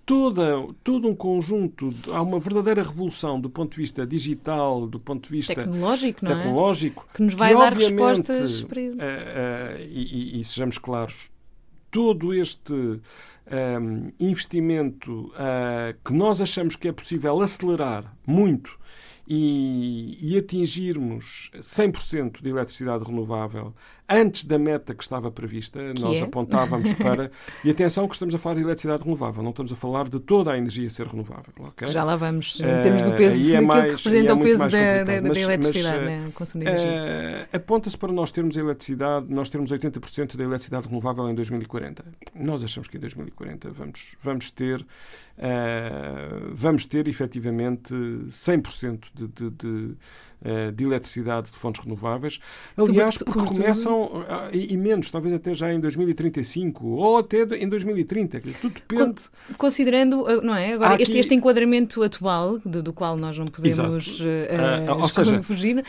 [0.05, 5.29] toda, todo um conjunto, há uma verdadeira revolução do ponto de vista digital, do ponto
[5.29, 6.35] de vista tecnológico, é?
[6.35, 11.29] tecnológico que nos vai que, dar respostas para uh, uh, e, e, e, sejamos claros,
[11.91, 18.79] todo este um, investimento uh, que nós achamos que é possível acelerar muito
[19.27, 23.75] e, e atingirmos 100% de eletricidade renovável
[24.11, 26.21] antes da meta que estava prevista, que nós é?
[26.21, 27.31] apontávamos para.
[27.63, 30.51] E atenção que estamos a falar de eletricidade renovável, não estamos a falar de toda
[30.51, 31.53] a energia ser renovável.
[31.57, 31.87] Okay?
[31.87, 34.59] Já lá vamos, em termos do peso, uh, é mais, que representa é o peso
[34.59, 36.27] da, da, da, da, eletricidade, mas, né?
[36.27, 37.47] o consumo de energia.
[37.51, 42.03] Uh, Aponta-se para nós termos eletricidade, nós termos 80% da eletricidade renovável em 2040.
[42.35, 44.85] Nós achamos que em 2040 vamos, vamos ter.
[45.37, 49.95] Uh, vamos ter efetivamente 100% de, de, de eh,
[50.73, 52.39] de eletricidade de fontes renováveis.
[52.77, 58.41] Aliás, porque começam, e, menos, talvez até já em 2035 ou até em 2030.
[58.59, 59.21] Tudo depende.
[59.57, 60.73] Considerando, eh, não é?
[60.73, 61.03] Agora, aqui...
[61.03, 65.83] este, este enquadramento atual, do, do, qual nós não podemos uh, uh, ou seja, fugir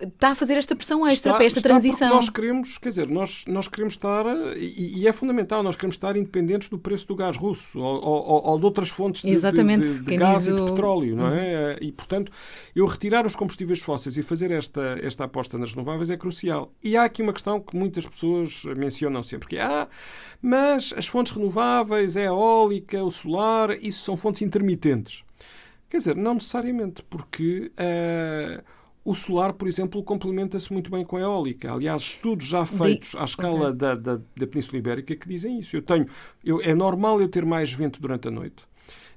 [0.00, 2.08] está a fazer esta pressão extra está, para esta transição.
[2.10, 6.16] Nós queremos, quer dizer, nós, nós queremos estar, e, e, é fundamental, nós queremos estar
[6.16, 9.98] independentes do preço do gás russo ou, ou, ou de outras fontes de, Exatamente, de,
[10.00, 11.72] de, de gás e de petróleo, não é?
[11.72, 11.88] Uhum.
[11.88, 12.30] E, portanto,
[12.74, 16.72] eu retirar os combustíveis fósseis e fazer esta, esta aposta nas renováveis é crucial.
[16.82, 19.88] E há aqui uma questão que muitas pessoas mencionam sempre, que é, ah,
[20.42, 25.24] mas as fontes renováveis, a eólica, o solar, isso são fontes intermitentes.
[25.88, 27.72] Quer dizer, não necessariamente, porque...
[27.78, 28.75] Uh,
[29.06, 31.72] o solar, por exemplo, complementa-se muito bem com a eólica.
[31.72, 33.74] Aliás, estudos já feitos à escala okay.
[33.74, 35.76] da, da, da, Península Ibérica que dizem isso.
[35.76, 36.08] Eu tenho,
[36.44, 38.66] eu, é normal eu ter mais vento durante a noite.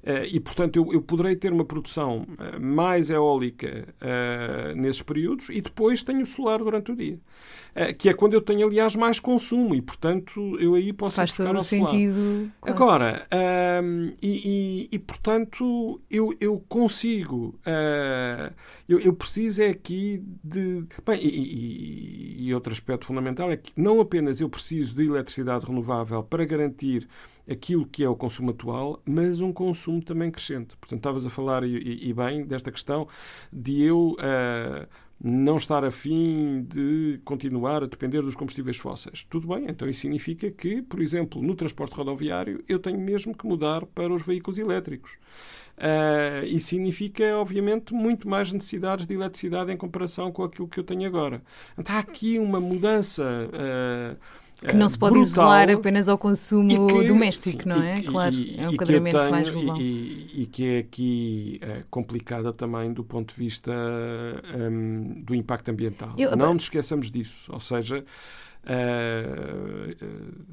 [0.01, 5.49] Uh, e, portanto, eu, eu, poderei ter uma produção uh, mais eólica uh, nesses períodos
[5.49, 7.19] e depois tenho solar durante o dia.
[7.97, 11.57] que é quando eu tenho, aliás, mais consumo e, portanto, eu aí posso Faz todo
[11.57, 12.49] o sentido.
[12.61, 12.75] Claro.
[12.75, 17.59] Agora, ehm, e, e, e, portanto, eu, eu consigo,
[18.87, 20.85] eu, eu, preciso é aqui de...
[21.05, 26.23] Bem, e, e outro aspecto fundamental é que não apenas eu preciso de eletricidade renovável
[26.23, 27.07] para garantir
[27.49, 30.77] aquilo que é o consumo atual, mas um consumo também crescente.
[30.77, 33.07] Portanto, estavas a falar, e, e bem, desta questão
[33.51, 34.87] de eu uh,
[35.21, 39.25] não estar afim de continuar a depender dos combustíveis fósseis.
[39.25, 43.45] Tudo bem, então isso significa que, por exemplo, no transporte rodoviário, eu tenho mesmo que
[43.45, 45.17] mudar para os veículos elétricos.
[45.77, 50.83] Uh, e significa, obviamente, muito mais necessidades de eletricidade em comparação com aquilo que eu
[50.83, 51.41] tenho agora.
[51.77, 53.23] Então, há aqui uma mudança.
[53.23, 57.99] Uh, que não se pode brutal, isolar apenas ao consumo que, doméstico, sim, não é?
[57.99, 59.77] E, claro, e, é um enquadramento tenho, mais global.
[59.79, 63.71] E, e, que é aqui é, complicada também do ponto de vista
[64.55, 66.13] um, do impacto ambiental.
[66.17, 67.51] Eu, não nos esqueçamos disso.
[67.51, 68.03] Ou seja,
[68.65, 70.45] uh, uh,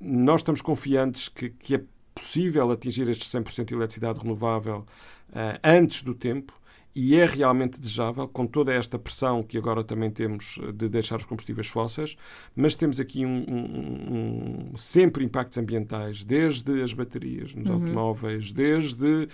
[0.00, 1.82] nós estamos confiantes que, que, é
[2.14, 4.86] possível atingir estes 100% de eletricidade renovável
[5.30, 6.52] uh, antes do tempo
[6.98, 11.16] e é realmente desejável, com toda esta pressão que agora também temos eh, de deixar
[11.16, 12.16] os combustíveis fósseis,
[12.56, 17.74] mas temos aqui um, um, um sempre impactos ambientais, desde as baterias nos uhum.
[17.74, 19.04] automóveis, desde.
[19.04, 19.28] Uh,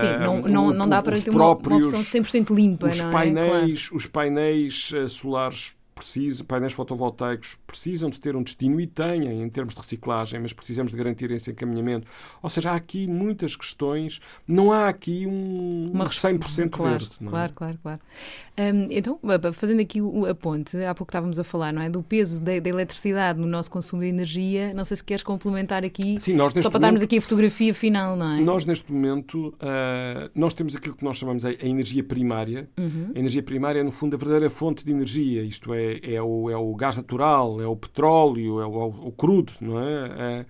[0.00, 3.44] Sim, não, não, não dá para ter uma, uma opção 100% limpa, os não painéis,
[3.48, 3.88] é?
[3.88, 3.96] Claro.
[3.96, 9.48] Os painéis uh, solares precisam, painéis fotovoltaicos precisam de ter um destino e têm em
[9.48, 12.06] termos de reciclagem, mas precisamos de garantir esse encaminhamento.
[12.42, 17.10] Ou seja, há aqui muitas questões, não há aqui um Uma 100% claro, verde.
[17.18, 17.30] Não é?
[17.30, 18.00] Claro, claro, claro.
[18.58, 19.20] Um, então,
[19.52, 21.88] fazendo aqui a ponte, há pouco estávamos a falar, não é?
[21.88, 24.72] Do peso da, da, eletricidade no nosso consumo de energia.
[24.74, 28.16] Não sei se queres complementar aqui, Sim, nós, só para darmos aqui a fotografia final,
[28.16, 28.40] não é?
[28.40, 32.68] Nós, neste momento, uh, nós temos aquilo que nós chamamos a, a energia primária.
[32.78, 33.12] Uhum.
[33.14, 36.50] A energia primária é, no fundo, a verdadeira fonte de energia, isto é, é, o,
[36.50, 40.10] é o gás natural, é o petróleo, é o, o crudo, não é?
[40.18, 40.46] é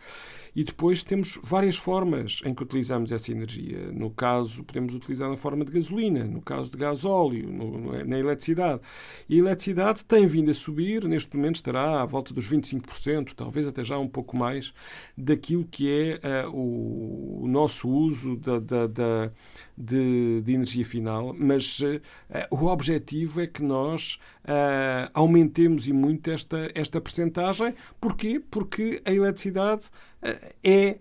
[0.57, 3.93] e depois temos várias formas em que utilizamos essa energia.
[3.93, 8.81] No caso, podemos utilizar na forma de gasolina, no caso de gasóleo, no, na eletricidade.
[9.29, 13.69] E a eletricidade tem vindo a subir, neste momento estará à volta dos 25%, talvez
[13.69, 14.73] até já um pouco mais,
[15.15, 19.33] daquilo que é uh, o, o, nosso uso da, da, da
[19.77, 22.01] de, de, energia final, mas uh,
[22.51, 27.75] o objetivo é que nós uh, aumentemos e muito esta, esta percentagem.
[28.01, 28.41] Porquê?
[28.51, 29.85] Porque a eletricidade
[30.65, 30.99] é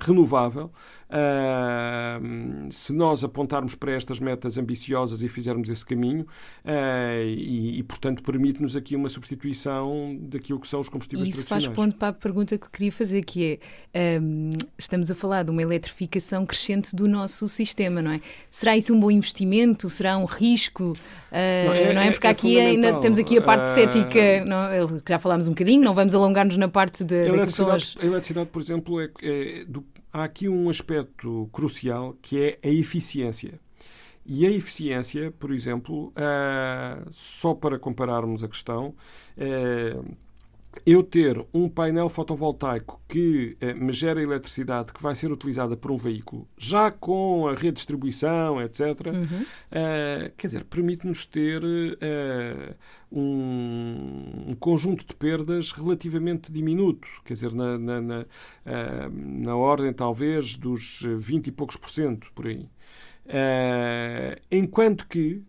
[0.00, 0.70] renovável
[1.08, 7.82] Uh, se nós apontarmos para estas metas ambiciosas e fizermos esse caminho, uh, e, e,
[7.84, 11.64] portanto, permite-nos aqui uma substituição daquilo que são os combustíveis Isso tradicionais.
[11.64, 13.60] Isso faz ponto para a pergunta que queria fazer, que
[13.94, 18.20] é, um, estamos a falar de uma eletrificação crescente do nosso sistema, não é?
[18.50, 19.88] Será isso um bom investimento?
[19.88, 20.92] Será um risco?
[21.30, 25.00] Uh, não, é, não, é, Porque é, aqui ainda temos aqui a parte cética, não,
[25.08, 28.60] já falámos um bocadinho, não vamos alongar-nos na parte de, a eletricidade, a eletricidade, por
[28.60, 33.60] exemplo, é, é do há aqui um aspecto crucial que é a eficiência.
[34.24, 38.94] E a eficiência, por exemplo, uh, só para compararmos a questão,
[39.38, 40.16] uh,
[40.84, 45.90] eu ter um painel fotovoltaico que eh, me gera eletricidade que vai ser utilizada por
[45.90, 49.46] um veículo, já com a redistribuição, etc., uhum.
[49.70, 51.62] eh, quer dizer, permite-nos ter
[52.00, 52.74] eh,
[53.10, 58.26] um, um, conjunto de perdas relativamente diminuto, quer dizer, na, na, na,
[58.64, 62.68] eh, na ordem talvez dos 20 e poucos por cento, por aí.
[64.50, 65.42] Enquanto que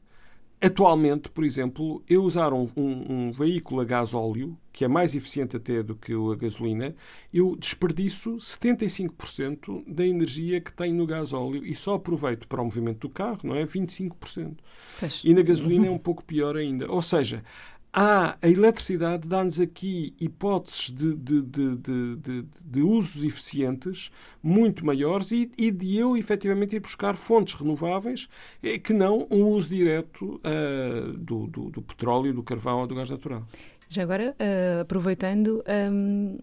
[0.59, 5.15] Atualmente, por exemplo, eu usar um, um, um, veículo a gás óleo, que é mais
[5.15, 6.95] eficiente até do que a gasolina,
[7.33, 12.65] eu desperdiço 75% da energia que tenho no gás óleo e só aproveito para o
[12.65, 13.65] movimento do carro, não é?
[13.65, 14.53] 25%.
[14.99, 15.23] Pois.
[15.25, 16.91] E na gasolina é um pouco pior ainda.
[16.91, 17.43] Ou seja,
[17.91, 24.11] há a eletricidade dá-nos aqui hipóteses de, de, de, de, usos eficientes
[24.43, 28.29] muito maiores e, e, de eu efetivamente ir buscar fontes renováveis
[28.61, 32.93] eh, que não um uso direto uh, do, do, do, petróleo, do carvão ou do
[32.93, 33.43] gás natural.
[33.89, 36.37] Já agora, uh, aproveitando, um,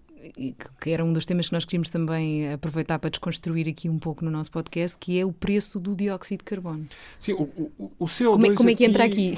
[0.81, 4.25] que era um dos temas que nós queríamos também aproveitar para desconstruir aqui um pouco
[4.25, 6.87] no nosso podcast, que é o preço do dióxido de carbono.
[7.19, 7.43] Sim, o,
[7.79, 9.35] o, o CO2 como é, como é que entra aqui?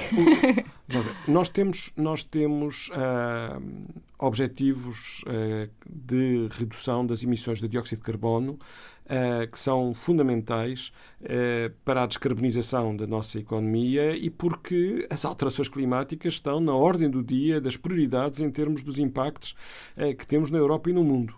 [1.27, 3.61] O, nós temos, nós temos uh,
[4.17, 8.57] objetivos uh, de redução das emissões de dióxido de carbono
[9.07, 10.91] uh, que são fundamentais
[11.21, 17.09] uh, para a descarbonização da nossa economia e porque as alterações climáticas estão na ordem
[17.09, 19.55] do dia das prioridades em termos dos impactos
[19.97, 21.33] uh, que temos na Europa e no mundo.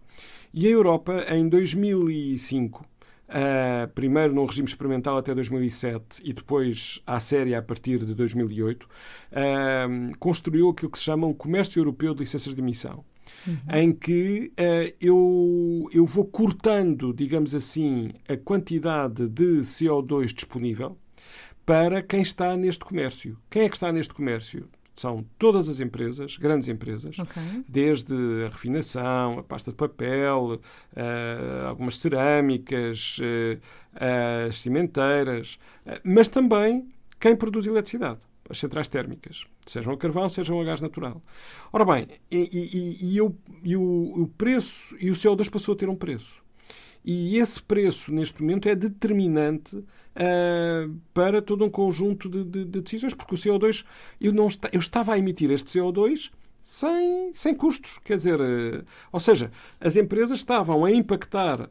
[0.53, 2.85] E a Europa, em 2005,
[3.29, 8.83] Uh, primeiro num regime experimental até 2007 e depois à série a partir de 2008,
[8.85, 13.05] uh, construiu aquilo que se chama um comércio europeu de licenças de emissão
[13.45, 13.57] uhum.
[13.73, 20.97] em que uh, eu, eu vou cortando, digamos assim, a quantidade de CO2 disponível
[21.65, 23.37] para quem está neste comércio.
[23.49, 24.67] Quem é que está neste comércio?
[24.95, 27.63] São todas as empresas, grandes empresas, okay.
[27.69, 28.13] desde
[28.45, 35.57] a refinação, a pasta de papel, uh, algumas cerâmicas, uh, as cimenteiras,
[36.03, 41.21] mas também quem produz eletricidade as centrais térmicas, sejam a carvão, sejam a gás natural.
[41.71, 45.77] Ora bem, e, e, e, eu, e o, o, preço, e o CO2 passou a
[45.77, 46.43] ter um preço.
[47.05, 52.81] E esse preço, neste momento, é determinante uh, para todo um conjunto de, de, de,
[52.81, 53.85] decisões, porque o CO2,
[54.19, 56.31] eu, não eu estava a emitir este CO2
[56.63, 57.99] sem, sem custos.
[58.03, 61.67] Quer dizer, uh, ou seja, as empresas estavam a impactar, uh,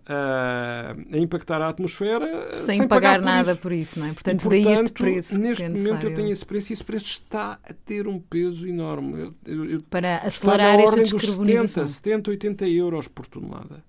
[1.13, 3.61] a impactar a atmosfera sem, sem pagar, pagar por nada isso.
[3.61, 4.13] por isso, não é?
[4.13, 5.39] Portanto, e, portanto daí este preço.
[5.39, 8.67] Neste é momento eu tenho esse preço e esse preço está a ter um peso
[8.67, 9.35] enorme.
[9.45, 11.87] Eu, eu, Para acelerar esta descarbonização.
[11.87, 13.85] 70, 70, 80 euros por tonelada.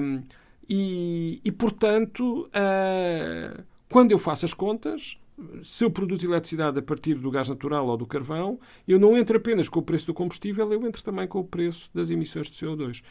[0.00, 0.22] Um,
[0.68, 5.18] e, e, portanto, uh, quando eu faço as contas,
[5.62, 9.36] se eu produzo eletricidade a partir do gás natural ou do carvão, eu não entro
[9.36, 12.56] apenas com o preço do combustível, eu entro também com o preço das emissões de
[12.56, 13.02] CO2.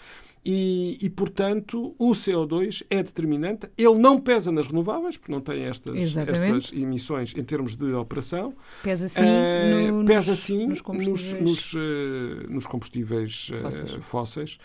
[0.44, 3.70] E, e, portanto, o CO2 é determinante.
[3.78, 8.54] Ele não pesa nas renováveis, porque não tem estas, estas emissões em termos de operação.
[8.82, 13.94] Pesa sim, uh, no, pesa sim nos combustíveis, nos, nos, uh, nos combustíveis fósseis.
[13.94, 14.60] Uh, fósseis.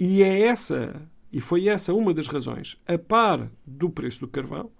[0.00, 0.94] e é essa,
[1.30, 4.70] e foi essa uma das razões, a par do preço do carvão,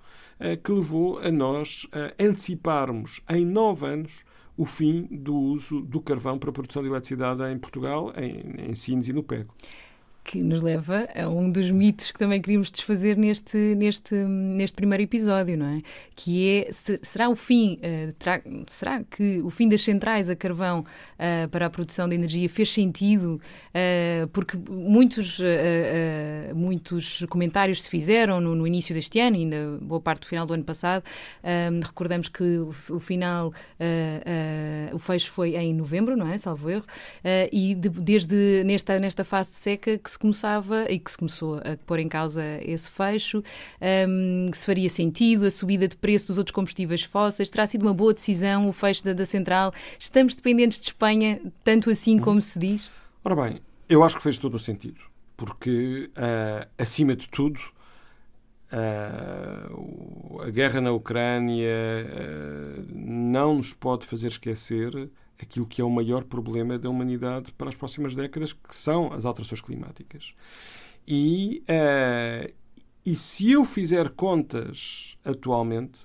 [0.63, 4.25] que levou a nós a anteciparmos em nove anos
[4.57, 8.75] o fim do uso do carvão para a produção de eletricidade em Portugal, em, em
[8.75, 9.55] Sines e no Pego
[10.29, 15.03] que nos leva a um dos mitos que também queríamos desfazer neste, neste, neste primeiro
[15.03, 15.81] episódio, não é?
[16.15, 16.71] Que é,
[17.03, 21.65] será o fim, uh, terá, será que o fim das centrais a carvão uh, para
[21.65, 23.41] a produção de energia fez sentido?
[23.71, 25.41] Uh, porque muitos,
[26.55, 30.53] muitos comentários se fizeram no, no, início deste ano, ainda boa parte do final do
[30.53, 31.03] ano passado.
[31.83, 33.53] recordamos que o, o final,
[34.93, 36.37] o fecho foi em novembro, não é?
[36.37, 36.85] Salvo erro.
[37.51, 41.17] e de, desde nesta, nesta fase de seca que se se começava e que se
[41.17, 43.43] começou a pôr em causa esse fecho,
[44.09, 47.95] um, se faria sentido a subida de preço dos outros combustíveis fósseis, terá sido uma
[47.95, 49.73] boa decisão o fecho da, da central?
[49.99, 52.21] Estamos dependentes de Espanha, tanto assim hum.
[52.21, 52.91] como se diz?
[53.25, 55.01] Ora bem, eu acho que fez todo o sentido,
[55.37, 57.61] porque, uh, acima de tudo,
[58.73, 65.91] uh, a guerra na Ucrânia uh, não nos pode fazer esquecer aquilo que é o
[65.91, 70.35] maior problema da humanidade para as próximas décadas, que são as alterações climáticas.
[71.07, 72.53] E, uh,
[73.05, 76.01] e se eu fizer contas atualmente,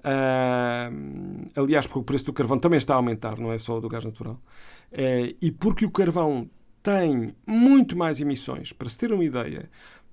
[0.00, 3.88] uh, aliás, porque o preço do carvão também está a aumentar, não é só do
[3.88, 6.48] gás natural, uh, e porque o carvão
[6.82, 9.70] tem muito mais emissões, para se ter uma ideia,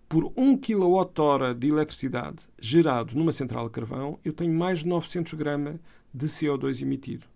[0.07, 5.33] por 1 kWh de eletricidade gerado numa central de carvão, eu tenho mais de 900
[5.35, 5.75] gramas
[6.13, 7.30] de CO2 emitido.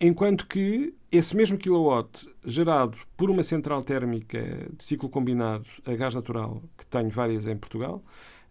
[0.00, 6.14] Enquanto que esse mesmo kilowatt gerado por uma central térmica de ciclo combinado a gás
[6.14, 8.02] natural, que tenho várias em Portugal,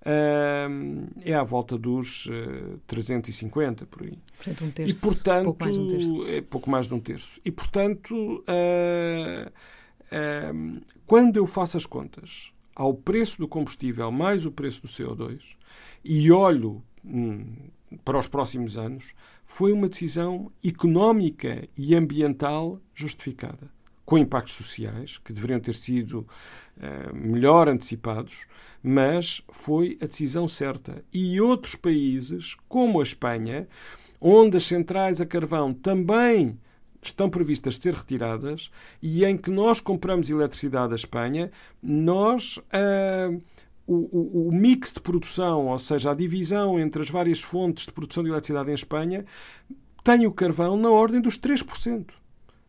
[0.03, 2.29] é à volta dos
[2.87, 4.17] 350 por aí.
[4.37, 4.97] Portanto, um terço.
[4.97, 6.27] E, portanto, pouco mais de um terço.
[6.27, 7.41] É pouco mais de um terço.
[7.43, 8.43] E, portanto,
[11.05, 15.55] quando eu faço as contas ao preço do combustível mais o preço do CO2
[16.03, 17.45] e olho hum,
[18.03, 19.13] para os próximos anos,
[19.45, 23.71] foi uma decisão económica e ambiental justificada,
[24.03, 26.27] com impactos sociais que deveriam ter sido
[26.77, 28.47] uh, melhor antecipados,
[28.83, 31.03] mas foi a decisão certa.
[31.13, 33.67] E outros países, como a Espanha,
[34.19, 36.59] onde as centrais a carvão também
[37.01, 38.71] estão previstas ser retiradas
[39.01, 42.57] e em que nós compramos eletricidade da Espanha, nós.
[42.57, 43.41] Uh,
[43.87, 47.91] o, o, o, mix de produção, ou seja, a divisão entre as várias fontes de
[47.91, 49.25] produção de eletricidade em Espanha,
[50.03, 52.05] tem o carvão na ordem dos 3%.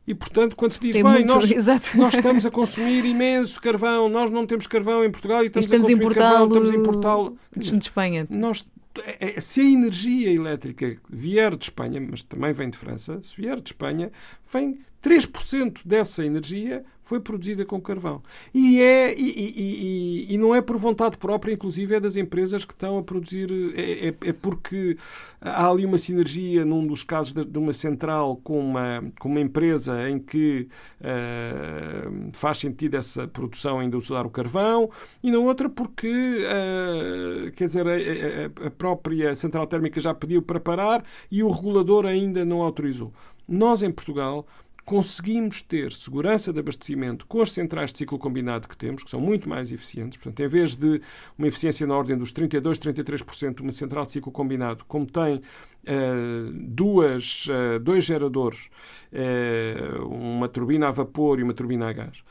[0.06, 1.50] E, portanto, quando se diz, Tem bem, nós,
[1.96, 5.86] nós estamos a consumir imenso carvão, nós não temos carvão em Portugal e estamos, estamos
[5.86, 7.38] a consumir carvão, estamos a importá-lo.
[7.56, 8.26] de Espanha.
[8.30, 8.64] Nós,
[9.04, 13.34] é- é- se a energia elétrica vier de Espanha, mas também vem de França, se
[13.36, 14.12] vier de Espanha,
[14.52, 18.20] vem 3% dessa energia foi produzida com carvão.
[18.52, 22.64] E, é, e, e- e- e não é por vontade própria, inclusive, é das empresas
[22.64, 23.48] que estão a produzir.
[23.76, 24.96] É, é- é porque
[25.40, 29.38] há ali uma sinergia, num dos casos de, de uma central com uma, com uma
[29.40, 30.66] empresa em que
[31.00, 34.90] eh, faz sentido essa produção ainda usar o carvão,
[35.22, 36.08] e na outra porque,
[36.44, 42.04] eh, quer dizer, a- a própria central térmica já pediu para parar e o regulador
[42.04, 43.12] ainda não autorizou.
[43.48, 44.44] Nós, em Portugal,
[44.86, 49.20] conseguimos ter segurança de abastecimento com as centrais de ciclo combinado que temos, que são
[49.20, 50.16] muito mais eficientes.
[50.16, 51.02] Portanto, em vez de
[51.36, 55.42] uma eficiência na ordem dos 32, 33%, uma central de ciclo combinado, como tem
[55.84, 58.70] eh, duas, eh, dois geradores,
[59.12, 62.24] eh, uma turbina a vapor e uma turbina a gás,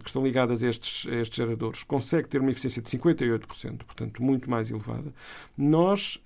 [0.00, 4.22] que estão ligadas a estes, a estes geradores, consegue ter uma eficiência de 58%, portanto,
[4.22, 5.12] muito mais elevada.
[5.58, 6.20] Nós.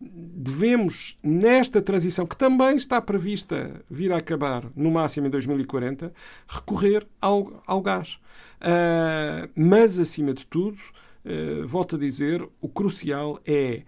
[0.00, 6.12] Devemos, nesta transição que também está prevista vir a acabar no máximo em 2040,
[6.46, 8.18] recorrer ao, ao gás.
[8.60, 10.78] Ah, mas, acima de tudo,
[11.24, 13.82] ah, volto a dizer, o crucial é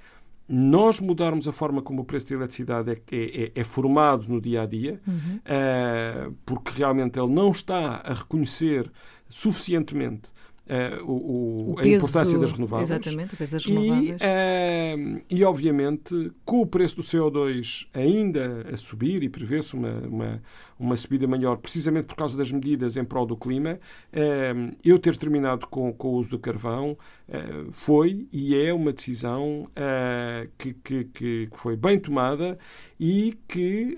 [0.52, 4.40] nós mudarmos a forma como o preço da eletricidade é, é- é- é formado no
[4.40, 5.00] dia a dia,
[5.44, 8.90] ah, porque realmente ele não está a reconhecer
[9.28, 10.32] suficientemente
[10.70, 12.90] ah, o- o- O a peso- importância das renováveis.
[12.90, 14.16] Exatamente, o peso das E, renováveis.
[14.20, 14.96] eh,
[15.28, 20.42] e, obviamente, com o preço do CO2 ainda a subir e prevê-se uma, uma,
[20.78, 23.78] uma subida maior, precisamente por causa das medidas em prol do clima,
[24.12, 24.54] eh,
[24.84, 26.96] eu ter terminado com, com o uso do carvão
[27.28, 29.68] eh, foi e é uma decisão
[30.58, 32.58] que, que, que foi bem tomada
[32.98, 33.96] e que,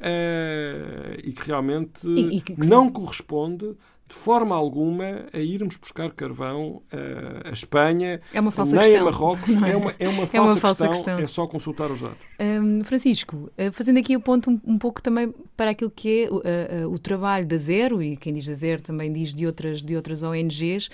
[1.25, 2.93] e que realmente E- e que não sim.
[2.93, 3.75] corresponde
[4.13, 9.09] de forma alguma a irmos buscar carvão eh, a Espanha, É nem questão.
[9.09, 9.57] a Marrocos.
[9.57, 11.19] não É uma, é uma falsa, uma falsa questão, questão.
[11.25, 12.19] é só consultar os dados.
[12.39, 16.31] Hum, Francisco, eh, fazendo aqui o ponto um, um pouco também para aquilo que é
[16.31, 19.47] o, eh, eh, o trabalho da Zero, e quem diz da Zero também diz de
[19.47, 20.91] outras, de outras ONGs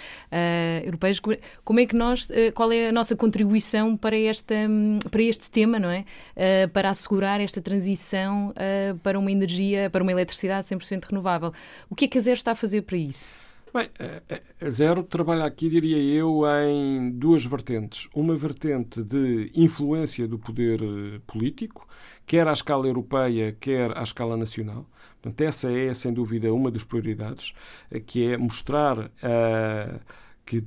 [0.85, 1.19] europeias,
[1.65, 5.79] como- é que nós, qual é a nossa contribuição para, esta, hum, para este tema,
[5.79, 6.05] não é?
[6.73, 8.53] Para assegurar esta transição
[9.03, 11.53] para uma energia, para uma eletricidade 100% renovável.
[11.91, 13.08] O que é que a Zero está a fazer para isso?
[13.73, 18.09] Bem, a- a Zero trabalha aqui, diria eu, em duas vertentes.
[18.15, 21.87] Uma vertente de influência do poder eh, político,
[22.27, 24.89] quer à escala europeia, quer à escala nacional.
[25.21, 27.53] Portanto, essa é, sem dúvida, uma das prioridades,
[27.91, 30.01] eh, que é mostrar ah,
[30.47, 30.65] que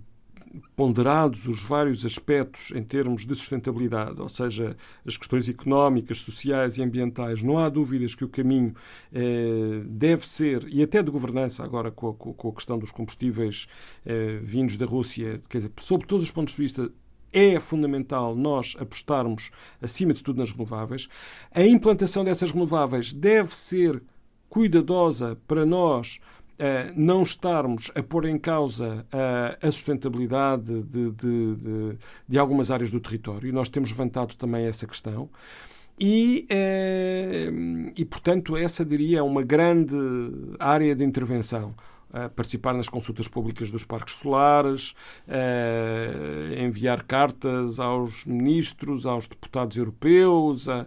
[0.75, 4.75] ponderados os vários aspectos em termos de sustentabilidade, ou seja,
[5.05, 8.73] as questões económicas, sociais e ambientais, não há dúvidas que o caminho
[9.13, 13.67] eh, deve ser, e até de governança, agora com a, questão dos combustíveis
[14.05, 16.91] eh, vindos da Rússia, quer dizer, sob todos os pontos de vista,
[17.33, 21.07] é fundamental nós apostarmos, acima de tudo, nas renováveis.
[21.55, 24.03] A implantação dessas renováveis deve ser
[24.49, 26.19] cuidadosa para nós
[26.95, 31.97] não estarmos a pôr em causa uh, a sustentabilidade de, de, de,
[32.27, 33.51] de, algumas áreas do território.
[33.53, 35.29] Nós temos levantado também essa questão.
[35.99, 39.95] E, uh, e, portanto, essa, diria, é uma grande
[40.59, 41.73] área de intervenção.
[42.13, 44.93] Uh, participar nas consultas públicas dos parques solares,
[45.29, 50.85] uh, enviar cartas aos ministros, aos deputados europeus, uh,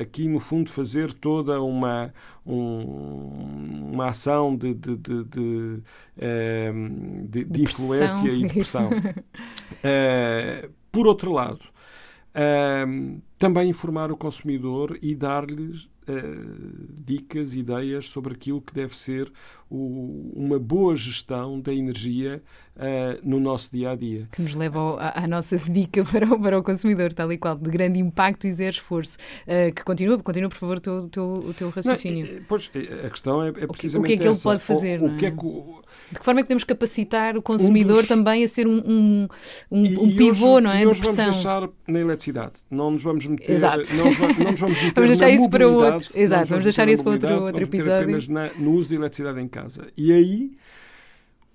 [0.00, 2.14] aqui no fundo fazer toda uma,
[2.46, 5.82] um, uma ação de, de, de,
[7.28, 8.88] de, de influência e de pressão.
[10.90, 11.60] por outro lado,
[12.36, 19.30] Uh, também informar o consumidor e dar-lhes uh, dicas, ideias sobre aquilo que deve ser
[19.70, 22.42] o, uma boa gestão da energia
[22.76, 24.28] uh, no nosso dia a dia.
[24.32, 27.56] Que nos leva à, à, nossa dica para o, para o consumidor, tal e qual,
[27.56, 29.18] de grande impacto e zero esforço.
[29.42, 32.34] Uh, que continua, continua, por favor, o teu, teu, o teu raciocínio.
[32.34, 32.70] Não, pois,
[33.04, 33.98] a questão é, é precisamente.
[33.98, 34.48] O que, que é que essa.
[34.48, 35.00] ele pode fazer?
[35.00, 35.82] O, o que é que o,
[36.12, 38.08] de que forma é que podemos capacitar o consumidor um dos...
[38.08, 39.28] também a ser um, um,
[39.70, 40.82] um, e, um pivô, hoje, não é?
[40.82, 42.52] E hoje de vamos deixar na eletricidade.
[42.70, 43.50] Não nos vamos meter.
[43.50, 43.94] Exato.
[43.94, 45.95] Não, não nos vamos meter vamos deixar isso para outro.
[45.96, 48.02] Exato, vamos, vamos deixar isso para outro, outro episódio.
[48.02, 49.88] apenas na, no uso de eletricidade em casa.
[49.96, 50.52] E aí.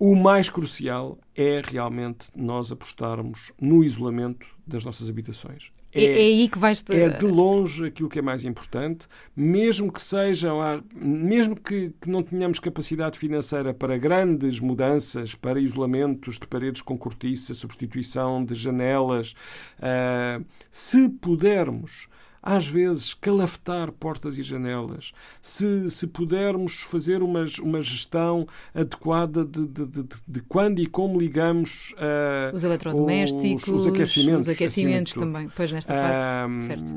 [0.03, 5.71] O mais crucial é realmente nós apostarmos no isolamento das nossas habitações.
[5.93, 10.01] É, é, aí que vais É de longe aquilo que é mais importante, mesmo que
[10.01, 10.59] sejam,
[10.95, 16.97] mesmo que, que, não tenhamos capacidade financeira para grandes mudanças, para isolamentos de paredes com
[16.97, 19.35] cortiça, substituição de janelas,
[19.79, 22.07] uh, se pudermos
[22.41, 25.11] às vezes, calafetar portas e janelas,
[25.41, 31.19] se, se pudermos fazer uma, uma gestão adequada de, de, de, de quando e como
[31.19, 36.91] ligamos uh, os eletrodomésticos, os, os aquecimentos, os aquecimentos também, pois nesta fase, uh, certo.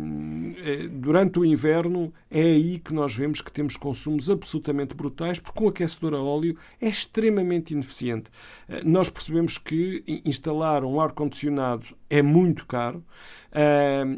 [0.57, 5.63] Eh, durante o inverno é aí que nós vemos que temos consumos absolutamente brutais, porque
[5.63, 8.31] um aquecedor a óleo é extremamente ineficiente.
[8.69, 13.05] Uh, nós percebemos que instalar um ar-condicionado é muito caro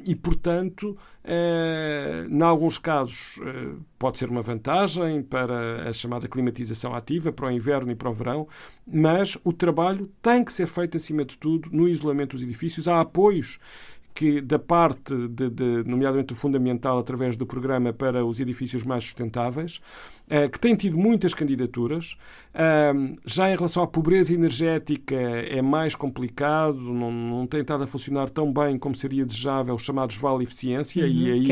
[0.04, 6.94] e, portanto, Uh, em alguns casos uh, pode ser uma vantagem para a chamada climatização
[6.94, 8.46] ativa, para o inverno e para o verão,
[8.86, 12.86] mas o trabalho tem que ser feito, acima de tudo, no isolamento dos edifícios.
[12.86, 13.58] Há apoios
[14.16, 19.04] que, da parte, de, de, nomeadamente o fundamental, através do programa para os edifícios mais
[19.04, 19.78] sustentáveis,
[20.26, 22.16] uh, que tem tido muitas candidaturas.
[22.54, 27.86] Uh, já em relação à pobreza energética é mais complicado, não, não tem estado a
[27.86, 31.48] funcionar tão bem como seria desejável os chamados Vale Eficiência, uhum, e aí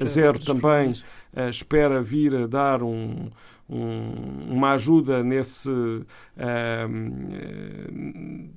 [0.00, 3.28] a Zero também uh, espera vir a dar um
[3.68, 6.06] um, uma ajuda nesse, uh,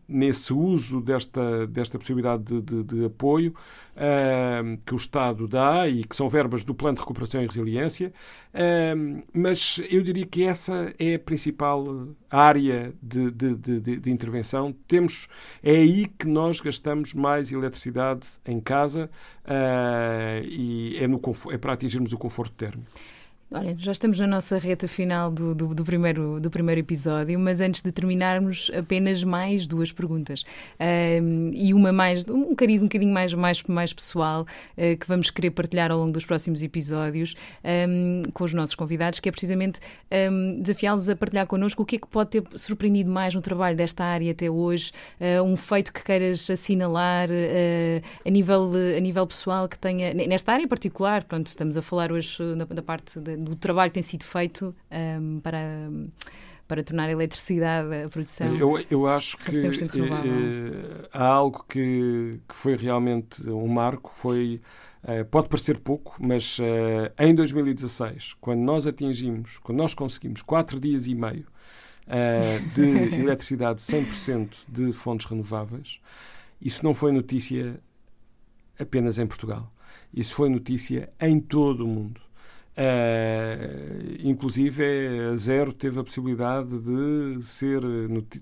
[0.08, 3.54] nesse uso desta, desta possibilidade de, de, de apoio
[3.96, 8.14] uh, que o Estado dá e que são verbas do Plano de Recuperação e Resiliência,
[8.54, 14.74] uh, mas eu diria que essa é a principal área de, de, intervenção.
[14.88, 15.28] Temos,
[15.64, 19.10] é aí que nós gastamos mais eletricidade em casa
[19.46, 21.20] ah, e é, no,
[21.52, 22.90] é para atingirmos o conforto térmico.
[23.52, 27.60] Olha, já estamos na nossa reta final do, do, do, primeiro, do primeiro episódio, mas
[27.60, 30.44] antes de terminarmos, apenas mais duas perguntas.
[30.80, 35.32] Um, e uma mais, um cariz um bocadinho mais, mais, mais pessoal, uh, que vamos
[35.32, 37.34] querer partilhar ao longo dos próximos episódios
[37.90, 39.80] um, com os nossos convidados, que é precisamente
[40.32, 43.76] um, desafiá-los a partilhar connosco o que é que pode ter surpreendido mais no trabalho
[43.76, 49.26] desta área até hoje, uh, um feito que queiras assinalar uh, a, nível, a nível
[49.26, 52.38] pessoal que tenha, nesta área particular, pronto, estamos a falar hoje
[52.70, 55.90] da, parte do trabalho que tem sido feito um, para
[56.68, 62.56] para tornar a eletricidade a produção eu, eu acho que eh, há algo que, que
[62.56, 64.62] foi realmente um marco foi
[65.04, 70.80] uh, pode parecer pouco mas uh, em 2016 quando nós atingimos quando nós conseguimos quatro
[70.80, 71.48] dias e meio
[72.76, 72.82] de
[73.18, 76.00] eletricidade 100% de fontes renováveis
[76.62, 77.80] isso não foi notícia
[78.80, 79.72] apenas em Portugal.
[80.14, 82.22] Isso foi notícia em todo o mundo
[82.80, 84.86] Uh, inclusive,
[85.34, 87.82] a Zero teve a possibilidade de ser,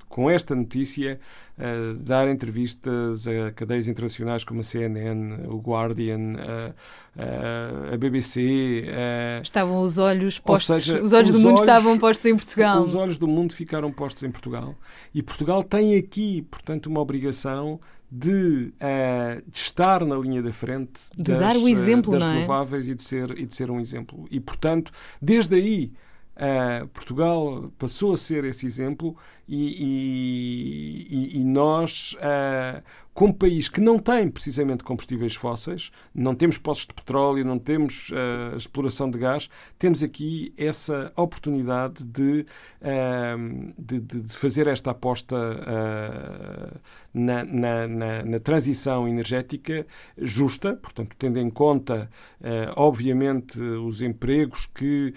[0.08, 1.20] com esta notícia,
[1.58, 8.86] uh, dar entrevistas a cadeias internacionais como a CNN, o Guardian, uh, a BBC.
[9.42, 12.84] estavam os olhos postos, seja, os olhos os do mundo olhos, estavam postos em Portugal.
[12.84, 14.76] Os olhos do mundo ficaram postos em Portugal.
[15.16, 17.80] E Portugal tem aqui, portanto, uma obrigação
[18.10, 22.30] de, uh, de, estar na linha da frente de das, dar o exemplo, uh, das
[22.30, 22.34] é?
[22.34, 24.28] renováveis e, de ser, e de ser um exemplo.
[24.32, 24.92] E, portanto,
[25.22, 25.92] desde aí,
[26.36, 29.16] uh, Portugal passou a ser esse exemplo
[29.48, 32.16] e, e, e nós
[33.18, 38.12] como país que não tem precisamente combustíveis fósseis, não temos postos de petróleo, não temos
[38.12, 39.50] uh, exploração de gás,
[39.80, 42.46] temos aqui essa oportunidade de,
[42.80, 46.80] uh, de, de, fazer esta aposta uh,
[47.12, 52.12] na, na, na, na, transição energética justa, portanto, tendo em conta,
[52.76, 55.16] obviamente, os empregos que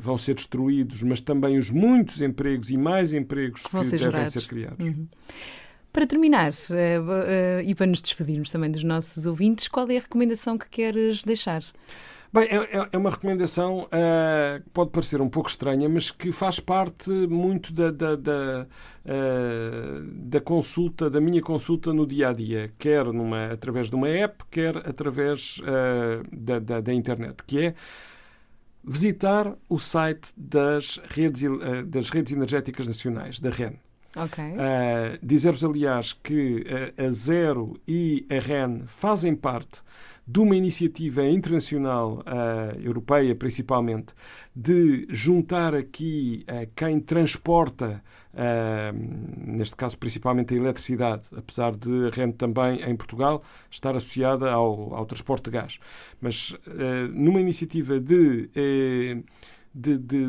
[0.00, 4.32] vão ser destruídos, mas também os muitos empregos e mais empregos que, que devem gerados.
[4.32, 4.84] ser criados.
[4.84, 5.06] Uhum.
[5.92, 10.00] Para terminar, uh, uh, e para nos despedirmos também dos nossos ouvintes, qual é a
[10.00, 11.64] recomendação que queres deixar?
[12.32, 16.60] Bem, é, é uma recomendação uh, que pode parecer um pouco estranha, mas que faz
[16.60, 18.68] parte muito da, da, da,
[19.04, 24.08] uh, da, consulta, da minha consulta no dia a dia, quer numa, através de uma
[24.08, 27.74] app, quer através uh, da, da, da, internet, que é
[28.84, 31.42] visitar o site das redes,
[31.88, 33.72] das redes energéticas nacionais, da REN.
[34.16, 34.52] Okay.
[34.54, 36.64] Uh, Dizer-vos, aliás, que
[36.98, 39.82] a Zero e a REN fazem parte
[40.30, 44.14] de uma iniciativa internacional, uh, europeia principalmente,
[44.54, 48.02] de juntar aqui uh, quem transporta,
[48.32, 54.48] uh, neste caso principalmente a eletricidade, apesar de a REN também em Portugal estar associada
[54.50, 55.78] ao, ao transporte de gás.
[56.20, 56.54] Mas
[57.12, 58.48] numa iniciativa de.
[59.72, 60.26] De, de,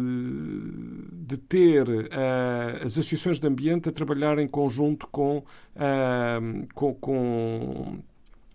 [1.11, 8.03] de, ter uh, as associações de ambiente a trabalhar em conjunto com, uh, com, com,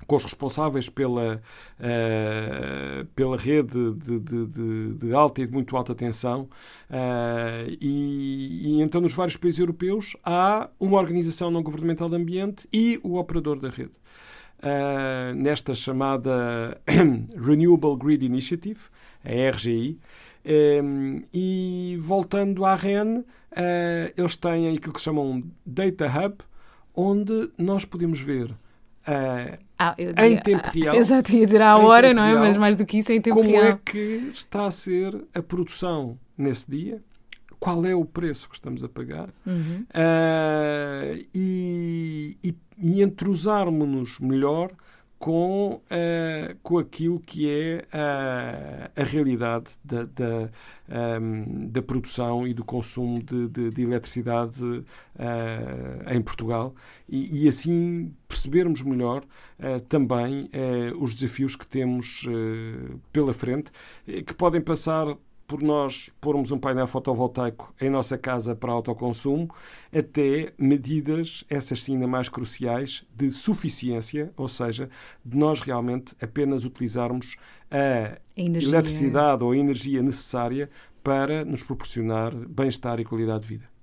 [0.06, 1.42] com os responsáveis pela,
[1.80, 6.48] uh, pela rede de, de, de, alta e de muito alta tensão.
[6.88, 12.68] Uh, e, e, então, nos vários países europeus, há uma organização não governamental de ambiente
[12.72, 13.92] e o operador da rede.
[14.58, 16.80] Uh, nesta chamada
[17.36, 18.80] Renewable Grid Initiative,
[19.24, 19.98] a RGI,
[21.34, 23.24] e voltando à REN,
[24.16, 26.36] eles têm aquilo que chamam Data Hub,
[26.94, 28.54] onde nós podemos ver
[29.06, 30.96] Uh, ah, diria, em tempo real.
[30.96, 32.30] Exato, ia dizer à hora, não é?
[32.30, 33.62] Real, Mas mais do que isso, em tempo como real.
[33.62, 37.00] Como é que está a ser a produção nesse dia?
[37.60, 39.28] Qual é o preço que estamos a pagar?
[39.46, 39.86] Uhum.
[39.90, 44.72] Uh, e, e, e entrosarmos-nos melhor
[45.18, 50.50] com, uh, com aquilo que é a, a realidade da, da,
[51.20, 54.84] um, da, produção e do consumo de, de, de eletricidade uh,
[56.14, 56.74] em Portugal.
[57.08, 59.22] E, e, assim percebermos melhor
[59.58, 60.50] uh, também
[60.98, 62.26] os desafios que temos
[63.12, 63.70] pela frente,
[64.04, 69.48] que podem passar por nós pormos um painel fotovoltaico em nossa casa para autoconsumo,
[69.94, 74.90] até medidas, essas sim ainda mais cruciais, de suficiência, ou seja,
[75.24, 77.36] de nós realmente apenas utilizarmos
[77.70, 78.68] a energia.
[78.68, 80.68] eletricidade ou a energia necessária
[81.02, 83.75] para nos proporcionar bem-estar e qualidade de vida.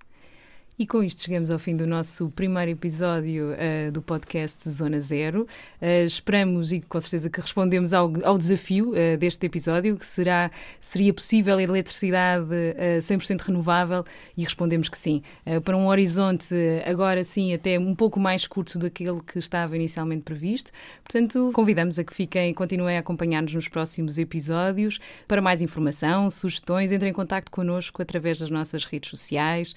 [0.77, 5.43] E com isto chegamos ao fim do nosso primeiro episódio uh, do podcast Zona Zero.
[5.79, 10.49] Uh, esperamos e com certeza que respondemos ao, ao desafio uh, deste episódio, que será,
[10.81, 14.03] seria possível a eletricidade uh, 100% renovável
[14.35, 15.21] e respondemos que sim.
[15.63, 16.55] para um horizonte
[16.87, 20.71] agora sim até um pouco mais curto daquele que estava inicialmente previsto.
[21.03, 24.99] Portanto, convidamos a que fiquem, continuem a acompanhar-nos nos próximos episódios.
[25.27, 29.75] Para mais informação, sugestões, entrem em contato connosco através das nossas redes sociais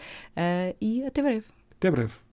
[0.87, 1.47] e até breve.
[1.73, 2.15] Até breve.